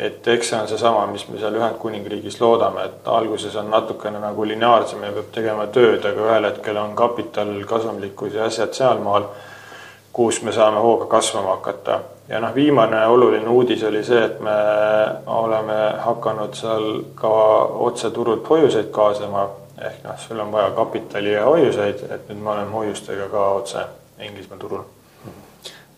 et 0.00 0.28
eks 0.28 0.48
see 0.48 0.56
on 0.56 0.68
seesama, 0.68 1.04
mis 1.12 1.26
me 1.28 1.38
seal 1.38 1.56
Ühendkuningriigis 1.58 2.38
loodame, 2.40 2.86
et 2.88 3.08
alguses 3.12 3.56
on 3.60 3.68
natukene 3.70 4.20
nagu 4.22 4.46
lineaarsem 4.48 5.02
ja 5.04 5.10
peab 5.12 5.26
tegema 5.34 5.66
tööd, 5.74 6.04
aga 6.08 6.22
ühel 6.28 6.46
hetkel 6.48 6.78
on 6.80 6.94
kapital, 6.96 7.50
kasumlikkus 7.68 8.38
ja 8.38 8.46
asjad 8.48 8.72
sealmaal, 8.76 9.26
kus 10.16 10.40
me 10.46 10.54
saame 10.56 10.80
hooga 10.80 11.08
kasvama 11.10 11.58
hakata. 11.58 12.00
ja 12.28 12.40
noh, 12.40 12.54
viimane 12.54 13.06
oluline 13.06 13.48
uudis 13.48 13.82
oli 13.84 14.04
see, 14.04 14.22
et 14.24 14.40
me 14.40 14.54
oleme 15.26 15.78
hakanud 16.06 16.54
seal 16.54 16.86
ka 17.14 17.32
otseturult 17.88 18.48
hoiuseid 18.48 18.88
kaasama, 18.94 19.48
ehk 19.82 20.06
noh, 20.06 20.16
sul 20.18 20.40
on 20.40 20.52
vaja 20.52 20.70
kapitali 20.70 21.32
ja 21.34 21.44
hoiuseid, 21.44 22.06
et 22.08 22.32
nüüd 22.32 22.40
me 22.40 22.54
oleme 22.54 22.72
hoiustega 22.78 23.28
ka 23.28 23.50
otse 23.58 23.84
Inglismaa 24.20 24.58
turul 24.58 24.88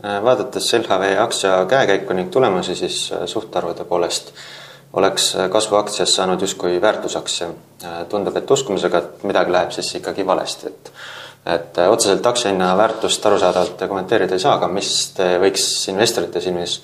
vaadates 0.02 0.72
LHV 0.74 1.18
aktsia 1.22 1.64
käekäiku 1.66 2.12
ning 2.12 2.30
tulemusi, 2.30 2.74
siis 2.76 3.12
äh, 3.12 3.26
suhtarvude 3.26 3.84
poolest 3.84 4.32
oleks 4.92 5.36
äh, 5.36 5.50
kasvuaktsias 5.50 6.14
saanud 6.14 6.40
justkui 6.40 6.80
väärtusaktsia. 6.80 7.48
tundub, 8.08 8.36
et 8.36 8.50
uskumisega, 8.50 8.98
et 8.98 9.22
midagi 9.26 9.52
läheb 9.52 9.70
siis 9.70 9.94
ikkagi 9.94 10.26
valesti, 10.26 10.66
et 10.66 10.92
et 11.46 11.78
otseselt 11.90 12.26
aktsiahinna 12.26 12.76
väärtust 12.76 13.26
arusaadavalt 13.26 13.82
kommenteerida 13.88 14.34
ei 14.34 14.44
saa, 14.44 14.54
aga 14.54 14.68
mis 14.68 15.14
võiks 15.42 15.64
investorite 15.90 16.40
silmis 16.40 16.76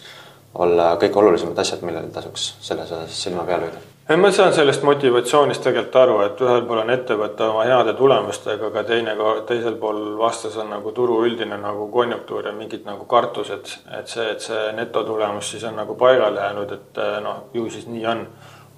olla 0.55 0.97
kõige 0.99 1.23
olulisemad 1.23 1.59
asjad, 1.63 1.85
millele 1.87 2.11
tasuks 2.11 2.55
selles 2.61 2.91
osas 2.91 3.23
silma 3.23 3.47
peal 3.47 3.69
hoida? 3.69 3.98
Ma 4.17 4.31
saan 4.33 4.55
sellest 4.57 4.83
motivatsioonist 4.89 5.61
tegelikult 5.63 5.97
aru, 6.01 6.15
et 6.25 6.39
ühel 6.41 6.63
pool 6.65 6.79
on 6.81 6.91
ettevõte 6.95 7.45
oma 7.45 7.65
heade 7.69 7.93
tulemustega, 7.99 8.71
aga 8.71 8.83
teine, 8.89 9.13
teisel 9.47 9.75
pool 9.81 9.99
vastas 10.17 10.57
on 10.57 10.71
nagu 10.73 10.93
turu 10.97 11.19
üldine 11.27 11.59
nagu 11.61 11.91
konjunktuur 11.93 12.49
ja 12.49 12.53
mingid 12.57 12.87
nagu 12.89 13.05
kartused, 13.11 13.75
et 13.99 14.09
see, 14.09 14.31
et 14.33 14.41
see 14.41 14.63
netotulemus 14.79 15.51
siis 15.53 15.67
on 15.69 15.77
nagu 15.77 15.97
paigale 16.01 16.41
jäänud, 16.41 16.73
et 16.73 17.03
eh, 17.05 17.19
noh, 17.21 17.43
ju 17.53 17.69
siis 17.69 17.85
nii 17.91 18.07
on. 18.09 18.25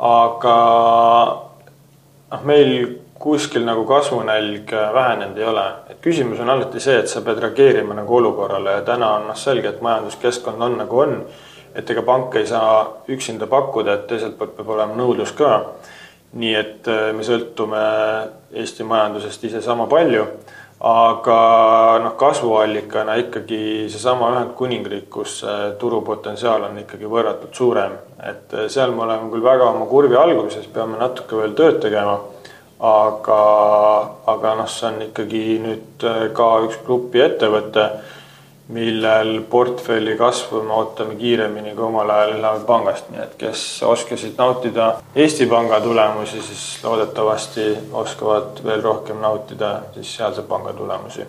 aga 0.09 0.57
noh, 2.33 2.43
meil 2.51 2.75
kuskil 3.21 3.63
nagu 3.69 3.85
kasvunälg 3.87 4.75
vähenenud 4.95 5.39
ei 5.39 5.45
ole, 5.45 5.67
et 5.93 6.03
küsimus 6.03 6.41
on 6.43 6.51
alati 6.51 6.83
see, 6.83 6.99
et 7.05 7.09
sa 7.13 7.23
pead 7.23 7.39
reageerima 7.39 7.95
nagu 7.95 8.19
olukorrale 8.19 8.81
ja 8.81 8.83
täna 8.83 9.15
on 9.21 9.31
noh, 9.31 9.39
selge, 9.39 9.77
et 9.77 9.83
majanduskeskkond 9.85 10.67
on 10.67 10.79
nagu 10.81 11.05
on 11.07 11.17
et 11.75 11.91
ega 11.91 12.03
pank 12.07 12.37
ei 12.41 12.47
saa 12.47 13.03
üksinda 13.09 13.47
pakkuda, 13.51 13.95
et 13.95 14.07
teiselt 14.11 14.39
poolt 14.39 14.57
peab 14.57 14.73
olema 14.77 14.97
nõudlus 14.99 15.35
ka. 15.37 15.61
nii 16.33 16.55
et 16.55 16.89
äh, 16.89 17.11
me 17.15 17.27
sõltume 17.27 17.85
Eesti 18.55 18.85
majandusest 18.87 19.45
ise 19.49 19.63
sama 19.63 19.87
palju, 19.91 20.25
aga 20.87 21.39
noh, 22.05 22.15
kasvuallikana 22.19 23.17
ikkagi 23.25 23.89
seesama 23.91 24.31
Ühendkuningriik, 24.37 25.09
kus 25.11 25.41
turupotentsiaal 25.79 26.69
on 26.71 26.79
ikkagi 26.85 27.11
võrratult 27.11 27.55
suurem, 27.55 27.97
et 28.23 28.55
äh, 28.55 28.69
seal 28.69 28.95
me 28.95 29.07
oleme 29.09 29.31
küll 29.33 29.47
väga 29.47 29.73
oma 29.75 29.87
kurvi 29.91 30.19
alguses, 30.19 30.71
peame 30.71 30.99
natuke 30.99 31.39
veel 31.43 31.59
tööd 31.59 31.83
tegema 31.83 32.21
aga, 32.81 33.41
aga 34.33 34.55
noh, 34.57 34.69
see 34.73 34.89
on 34.89 35.03
ikkagi 35.05 35.43
nüüd 35.61 36.07
äh, 36.09 36.23
ka 36.37 36.49
üks 36.65 36.81
grupi 36.87 37.21
ettevõte 37.21 37.87
millel 38.73 39.41
portfelli 39.51 40.17
kasvu 40.17 40.63
me 40.63 40.73
ootame 40.73 41.15
kiiremini 41.15 41.75
kui 41.75 41.85
omal 41.85 42.11
ajal 42.11 42.37
Elava 42.37 42.61
pangast, 42.67 43.09
nii 43.11 43.23
et 43.23 43.33
kes 43.39 43.63
oskasid 43.87 44.39
nautida 44.39 44.93
Eesti 45.17 45.47
Panga 45.51 45.81
tulemusi, 45.81 46.43
siis 46.43 46.85
loodetavasti 46.85 47.67
oskavad 47.93 48.63
veel 48.65 48.83
rohkem 48.83 49.19
nautida 49.23 49.81
siis 49.95 50.15
sealse 50.17 50.43
panga 50.43 50.73
tulemusi. 50.73 51.27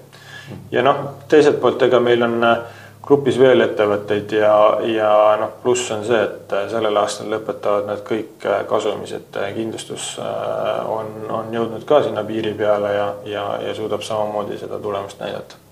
ja 0.71 0.83
noh, 0.83 1.01
teiselt 1.29 1.61
poolt, 1.61 1.81
ega 1.81 1.99
meil 1.99 2.23
on 2.23 2.43
äh, 2.43 2.57
grupis 3.01 3.39
veel 3.39 3.65
ettevõtteid 3.65 4.37
ja, 4.37 4.53
ja 4.85 5.11
noh, 5.41 5.55
pluss 5.63 5.91
on 5.95 6.05
see, 6.05 6.21
et 6.21 6.53
äh, 6.53 6.67
sellel 6.69 7.01
aastal 7.01 7.31
lõpetavad 7.33 7.89
nad 7.89 8.05
kõik 8.05 8.45
äh, 8.45 8.61
kasumis, 8.69 9.15
et 9.17 9.41
kindlustus 9.55 10.13
on, 10.19 11.11
on 11.29 11.51
jõudnud 11.53 11.89
ka 11.89 12.03
sinna 12.05 12.23
piiri 12.27 12.53
peale 12.53 12.93
ja, 12.93 13.11
ja, 13.25 13.49
ja 13.65 13.75
suudab 13.75 14.05
samamoodi 14.05 14.61
seda 14.61 14.79
tulemust 14.79 15.19
näidata 15.23 15.70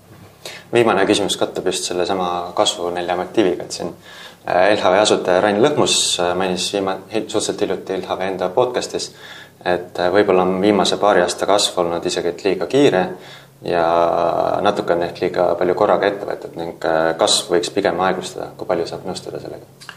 viimane 0.72 1.06
küsimus 1.06 1.36
kattub 1.36 1.66
just 1.66 1.84
sellesama 1.84 2.52
kasvu 2.54 2.90
nelja 2.94 3.16
motiiviga, 3.16 3.66
et 3.66 3.76
siin 3.76 3.90
äh, 3.90 4.70
LHV 4.74 5.02
asutaja 5.02 5.40
Rain 5.40 5.60
Lõhmus 5.62 5.94
äh, 6.22 6.32
mainis 6.38 6.70
viima-, 6.74 6.98
suhteliselt 7.10 7.60
hiljuti 7.60 7.98
LHV 7.98 8.26
enda 8.28 8.50
podcast'is, 8.54 9.10
et 9.64 9.98
äh, 9.98 10.10
võib-olla 10.14 10.46
on 10.46 10.60
viimase 10.62 10.98
paari 11.00 11.24
aasta 11.24 11.48
kasv 11.50 11.78
olnud 11.82 12.06
isegi 12.06 12.32
et 12.32 12.44
liiga 12.46 12.68
kiire 12.70 13.06
ja 13.66 13.86
natuke 14.64 14.94
on 14.94 15.02
ehk 15.04 15.18
liiga 15.20 15.50
palju 15.58 15.74
korraga 15.76 16.08
ette 16.08 16.28
võetud 16.28 16.54
ning 16.56 16.86
kasv 17.20 17.50
võiks 17.52 17.72
pigem 17.74 17.98
aeglustada, 18.00 18.52
kui 18.56 18.68
palju 18.68 18.86
saab 18.88 19.08
nõustuda 19.08 19.40
sellega? 19.42 19.96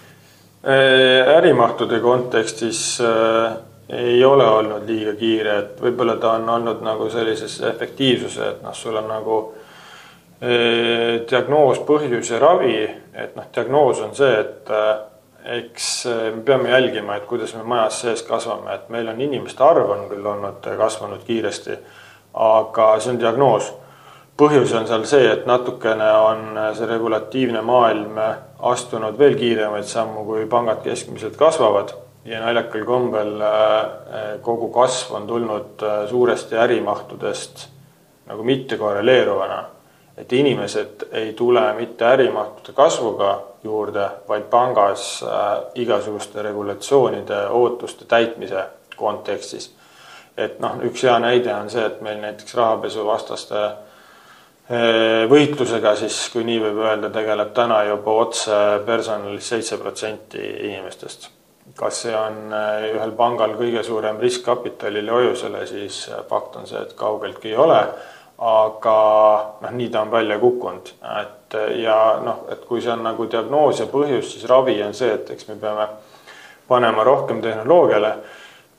ärimahtude 1.37 1.99
kontekstis 2.03 2.99
ei 3.91 4.19
ole 4.25 4.45
olnud 4.47 4.83
liiga 4.87 5.13
kiire, 5.19 5.55
et 5.59 5.79
võib-olla 5.79 6.17
ta 6.19 6.33
on 6.39 6.49
olnud 6.49 6.83
nagu 6.83 7.07
sellises 7.11 7.57
efektiivsuse, 7.67 8.49
et 8.49 8.61
noh, 8.63 8.75
sul 8.75 8.99
on 8.99 9.07
nagu 9.11 9.39
äh, 9.39 9.62
diagnoos, 11.29 11.79
põhjus 11.87 12.31
ja 12.33 12.39
ravi, 12.41 12.83
et 13.15 13.35
noh, 13.37 13.45
diagnoos 13.55 14.01
on 14.03 14.15
see, 14.17 14.31
et 14.41 14.71
äh, 14.73 14.89
eks 15.59 15.89
äh, 16.11 16.23
me 16.35 16.43
peame 16.43 16.73
jälgima, 16.73 17.15
et 17.17 17.27
kuidas 17.29 17.53
me 17.55 17.63
majas 17.67 18.01
sees 18.03 18.23
kasvame, 18.27 18.73
et 18.73 18.89
meil 18.91 19.07
on 19.07 19.21
inimeste 19.21 19.63
arv 19.63 19.93
on 19.95 20.07
küll 20.11 20.25
olnud 20.27 20.67
äh, 20.67 20.77
kasvanud 20.79 21.23
kiiresti, 21.27 21.77
aga 22.33 22.89
see 22.99 23.13
on 23.13 23.21
diagnoos. 23.21 23.71
põhjus 24.37 24.71
on 24.73 24.87
seal 24.89 25.03
see, 25.05 25.27
et 25.29 25.45
natukene 25.45 26.07
on 26.17 26.57
see 26.73 26.87
regulatiivne 26.89 27.61
maailm 27.61 28.17
astunud 28.65 29.19
veel 29.19 29.37
kiiremaid 29.37 29.85
sammu, 29.85 30.23
kui 30.25 30.47
pangad 30.49 30.81
keskmiselt 30.83 31.37
kasvavad 31.37 31.93
ja 32.25 32.39
naljakal 32.41 32.81
kombel 32.87 33.35
kogu 34.41 34.71
kasv 34.73 35.13
on 35.19 35.27
tulnud 35.27 35.85
suuresti 36.09 36.57
ärimahtudest 36.57 37.67
nagu 38.25 38.43
mitte 38.47 38.79
korreleeruvana 38.81 39.61
et 40.17 40.33
inimesed 40.33 41.07
ei 41.11 41.33
tule 41.33 41.73
mitte 41.73 42.05
ärimahtude 42.05 42.75
kasvuga 42.75 43.39
juurde, 43.63 44.09
vaid 44.27 44.43
pangas 44.49 45.23
äh, 45.23 45.63
igasuguste 45.75 46.41
regulatsioonide 46.41 47.47
ootuste 47.49 48.05
täitmise 48.05 48.65
kontekstis. 48.95 49.75
et 50.37 50.59
noh, 50.59 50.79
üks 50.81 51.03
hea 51.05 51.17
näide 51.21 51.53
on 51.53 51.69
see, 51.69 51.85
et 51.85 52.01
meil 52.01 52.21
näiteks 52.21 52.55
rahapesuvastaste 52.57 53.59
äh, 53.65 53.75
võitlusega 55.29 55.95
siis, 55.97 56.17
kui 56.33 56.45
nii 56.45 56.61
võib 56.61 56.81
öelda, 56.85 57.09
tegeleb 57.13 57.53
täna 57.53 57.83
juba 57.89 58.17
otse 58.25 58.57
personalis 58.85 59.49
seitse 59.49 59.77
protsenti 59.77 60.45
inimestest. 60.69 61.29
kas 61.75 62.03
see 62.05 62.15
on 62.15 62.53
äh, 62.53 62.89
ühel 62.93 63.17
pangal 63.17 63.57
kõige 63.57 63.81
suurem 63.83 64.19
risk 64.21 64.45
kapitalile 64.45 65.11
hoiusele, 65.11 65.65
siis 65.65 66.03
fakt 66.29 66.59
on 66.59 66.67
see, 66.69 66.81
et 66.81 66.93
kaugeltki 66.93 67.55
ei 67.55 67.57
ole 67.57 67.85
aga 68.43 68.97
noh, 69.61 69.71
nii 69.71 69.89
ta 69.89 70.01
on 70.01 70.11
välja 70.11 70.39
kukkunud, 70.39 70.89
et 71.21 71.55
ja 71.79 71.97
noh, 72.23 72.43
et 72.51 72.65
kui 72.67 72.81
see 72.81 72.91
on 72.91 73.03
nagu 73.05 73.27
diagnoos 73.31 73.79
ja 73.79 73.87
põhjus, 73.87 74.33
siis 74.33 74.47
ravi 74.49 74.75
on 74.83 74.95
see, 74.97 75.13
et 75.15 75.29
eks 75.31 75.47
me 75.47 75.55
peame 75.61 75.87
panema 76.67 77.03
rohkem 77.07 77.41
tehnoloogiale. 77.41 78.15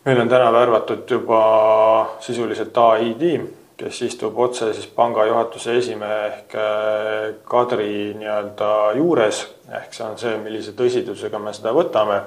meil 0.05 0.21
on 0.21 0.29
täna 0.29 0.53
värvatud 0.53 1.11
juba 1.11 2.17
sisuliselt 2.21 2.79
ai 2.79 3.15
tiim, 3.19 3.47
kes 3.77 4.03
istub 4.03 4.39
otse 4.39 4.73
siis 4.73 4.87
panga 4.87 5.25
juhatuse 5.25 5.77
esimehe 5.79 6.27
ehk 6.27 6.55
äh, 6.55 7.35
Kadri 7.49 8.13
nii-öelda 8.19 8.93
juures, 8.99 9.41
ehk 9.73 9.97
see 9.97 10.07
on 10.07 10.19
see, 10.19 10.37
millise 10.45 10.77
tõsidusega 10.77 11.41
me 11.41 11.57
seda 11.57 11.73
võtame 11.73 12.21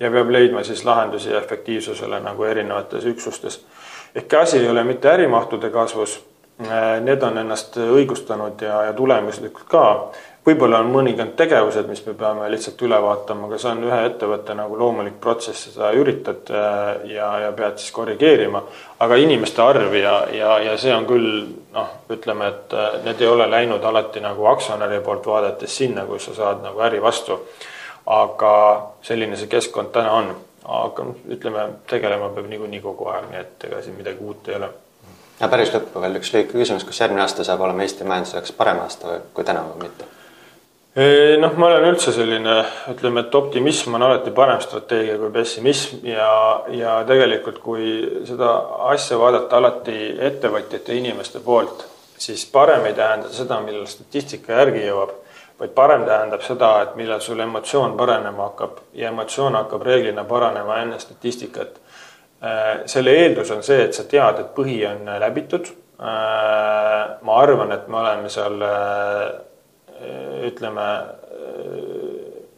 ja 0.00 0.10
peab 0.10 0.32
leidma 0.32 0.64
siis 0.64 0.84
lahendusi 0.84 1.36
efektiivsusele 1.36 2.24
nagu 2.24 2.44
erinevates 2.44 3.04
üksustes. 3.04 3.60
ehk 4.14 4.34
asi 4.34 4.58
ei 4.58 4.68
ole 4.68 4.84
mitte 4.84 5.12
ärimahtude 5.12 5.70
kasvus 5.70 6.29
need 6.60 7.22
on 7.22 7.38
ennast 7.38 7.76
õigustanud 7.80 8.60
ja, 8.62 8.82
ja 8.88 8.92
tulemuslikult 8.96 9.68
ka. 9.70 9.84
võib-olla 10.46 10.80
on 10.80 10.90
mõningad 10.92 11.34
tegevused, 11.36 11.86
mis 11.88 12.00
me 12.06 12.14
peame 12.18 12.48
lihtsalt 12.50 12.80
üle 12.82 12.96
vaatama, 13.02 13.46
aga 13.46 13.58
see 13.60 13.70
on 13.70 13.82
ühe 13.86 13.98
ettevõtte 14.08 14.56
nagu 14.56 14.76
loomulik 14.78 15.18
protsess, 15.20 15.70
sa 15.74 15.92
üritad 15.96 16.50
äh, 16.50 17.06
ja, 17.12 17.28
ja 17.44 17.52
pead 17.56 17.78
siis 17.78 17.92
korrigeerima. 17.96 18.62
aga 18.98 19.16
inimeste 19.20 19.62
arv 19.62 19.94
ja, 19.94 20.14
ja, 20.32 20.58
ja 20.64 20.76
see 20.80 20.94
on 20.94 21.06
küll 21.08 21.30
noh, 21.72 21.96
ütleme, 22.10 22.48
et 22.48 22.76
äh, 22.76 23.00
need 23.04 23.20
ei 23.20 23.28
ole 23.28 23.48
läinud 23.50 23.84
alati 23.84 24.20
nagu 24.20 24.46
aktsionäri 24.52 25.00
poolt 25.04 25.26
vaadates 25.26 25.76
sinna, 25.76 26.04
kus 26.08 26.28
sa 26.30 26.36
saad 26.42 26.62
nagu 26.66 26.80
äri 26.80 27.02
vastu. 27.02 27.40
aga 28.06 28.52
selline 29.02 29.36
see 29.36 29.48
keskkond 29.48 29.92
täna 29.92 30.12
on, 30.12 30.30
aga 30.64 31.08
noh, 31.08 31.24
ütleme, 31.30 31.66
tegelema 31.88 32.28
peab 32.34 32.48
niikuinii 32.52 32.84
kogu 32.84 33.08
aeg, 33.12 33.32
nii 33.32 33.40
et 33.40 33.68
ega 33.70 33.82
siin 33.82 33.96
midagi 33.96 34.24
uut 34.24 34.48
ei 34.48 34.56
ole 34.60 34.70
ja 35.40 35.48
päris 35.48 35.72
lõppu 35.74 36.02
veel. 36.02 36.16
Üks 36.20 36.32
lühike 36.34 36.56
küsimus, 36.56 36.86
kas 36.86 37.02
järgmine 37.02 37.24
aasta 37.24 37.46
saab 37.46 37.62
olema 37.64 37.84
Eesti 37.84 38.06
majanduse 38.08 38.38
jaoks 38.38 38.56
parem 38.56 38.80
aasta 38.84 39.20
kui 39.34 39.46
tänavu 39.46 39.76
või 39.76 39.88
mitte? 39.88 40.08
noh, 41.40 41.52
ma 41.54 41.68
olen 41.68 41.84
üldse 41.92 42.12
selline, 42.12 42.56
ütleme, 42.90 43.22
et 43.22 43.34
optimism 43.38 43.94
on 43.94 44.02
alati 44.02 44.32
parem 44.34 44.58
strateegia 44.60 45.20
kui 45.20 45.30
pessimism 45.32 46.02
ja, 46.04 46.30
ja 46.74 46.96
tegelikult, 47.06 47.60
kui 47.62 47.92
seda 48.26 48.50
asja 48.90 49.18
vaadata 49.20 49.60
alati 49.60 49.96
ettevõtjate 50.18 50.92
ja 50.92 50.98
inimeste 50.98 51.40
poolt, 51.46 51.86
siis 52.18 52.42
parem 52.50 52.88
ei 52.90 52.98
tähenda 52.98 53.30
seda, 53.32 53.60
millal 53.62 53.86
statistika 53.88 54.58
järgi 54.58 54.82
jõuab, 54.88 55.14
vaid 55.62 55.72
parem 55.78 56.04
tähendab 56.08 56.42
seda, 56.42 56.72
et 56.82 56.98
millal 56.98 57.22
sul 57.22 57.40
emotsioon 57.40 57.94
paranema 57.96 58.48
hakkab. 58.48 58.82
Ja 58.96 59.14
emotsioon 59.14 59.54
hakkab 59.60 59.86
reeglina 59.86 60.24
paranema 60.24 60.80
enne 60.82 60.98
statistikat 60.98 61.78
selle 62.88 63.14
eeldus 63.20 63.50
on 63.52 63.62
see, 63.62 63.82
et 63.84 63.96
sa 63.96 64.06
tead, 64.08 64.40
et 64.40 64.52
põhi 64.56 64.78
on 64.88 65.08
läbitud. 65.20 65.68
Äh, 66.00 67.00
ma 67.20 67.40
arvan, 67.42 67.74
et 67.76 67.88
me 67.92 67.98
oleme 68.00 68.30
seal 68.32 68.62
äh, 68.64 69.26
ütleme 70.48 70.86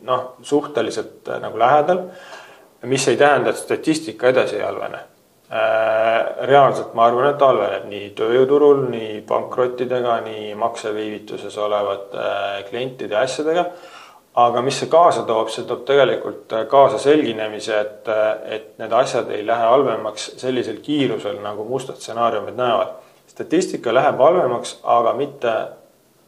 noh, 0.07 0.23
suhteliselt 0.43 1.31
nagu 1.43 1.59
lähedal, 1.59 2.05
mis 2.91 3.07
ei 3.11 3.17
tähenda, 3.19 3.51
et 3.51 3.59
statistika 3.59 4.31
edasi 4.31 4.59
ei 4.61 4.67
halvene. 4.67 5.09
reaalselt 6.49 6.95
ma 6.97 7.05
arvan, 7.07 7.27
et 7.29 7.43
halveneb 7.45 7.83
nii 7.91 8.07
tööjõuturul, 8.17 8.87
nii 8.89 9.19
pankrottidega, 9.29 10.15
nii 10.25 10.55
makseviivituses 10.57 11.59
olevate 11.61 12.23
klientide 12.71 13.15
ja 13.15 13.27
asjadega 13.27 13.67
aga 14.35 14.63
mis 14.63 14.79
see 14.81 14.89
kaasa 14.89 15.27
toob, 15.29 15.51
see 15.53 15.67
toob 15.69 15.85
tegelikult 15.89 16.55
kaasa 16.71 16.99
selginemise, 17.03 17.81
et, 17.81 18.11
et 18.45 18.71
need 18.81 18.95
asjad 18.97 19.31
ei 19.35 19.45
lähe 19.47 19.69
halvemaks 19.69 20.31
sellisel 20.41 20.79
kiirusel, 20.85 21.39
nagu 21.45 21.67
mustad 21.69 22.01
stsenaariumid 22.01 22.57
näevad. 22.57 22.99
statistika 23.27 23.95
läheb 23.95 24.19
halvemaks, 24.19 24.79
aga 24.83 25.13
mitte 25.13 25.53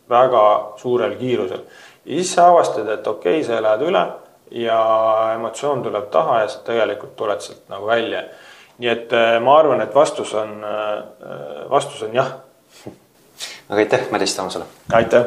väga 0.09 0.73
suurel 0.77 1.17
kiirusel. 1.17 1.65
ja 2.05 2.15
siis 2.15 2.35
sa 2.35 2.49
avastad, 2.49 2.89
et 2.89 3.07
okei 3.07 3.41
okay,, 3.41 3.45
sa 3.45 3.59
elad 3.59 3.83
üle, 3.83 4.07
ja 4.51 4.81
emotsioon 5.35 5.83
tuleb 5.83 6.11
taha 6.11 6.41
ja 6.41 6.49
sa 6.49 6.61
tegelikult 6.65 7.17
tuled 7.17 7.41
sealt 7.41 7.69
nagu 7.69 7.87
välja. 7.87 8.25
nii 8.79 8.89
et 8.91 9.13
äh, 9.13 9.41
ma 9.41 9.59
arvan, 9.59 9.81
et 9.81 9.95
vastus 9.95 10.35
on, 10.35 10.61
vastus 11.71 12.03
on 12.03 12.15
jah. 12.15 12.35
aga 13.69 13.81
aitäh, 13.81 14.11
Madis 14.11 14.37
Tammsalu! 14.37 14.65
aitäh! 14.93 15.25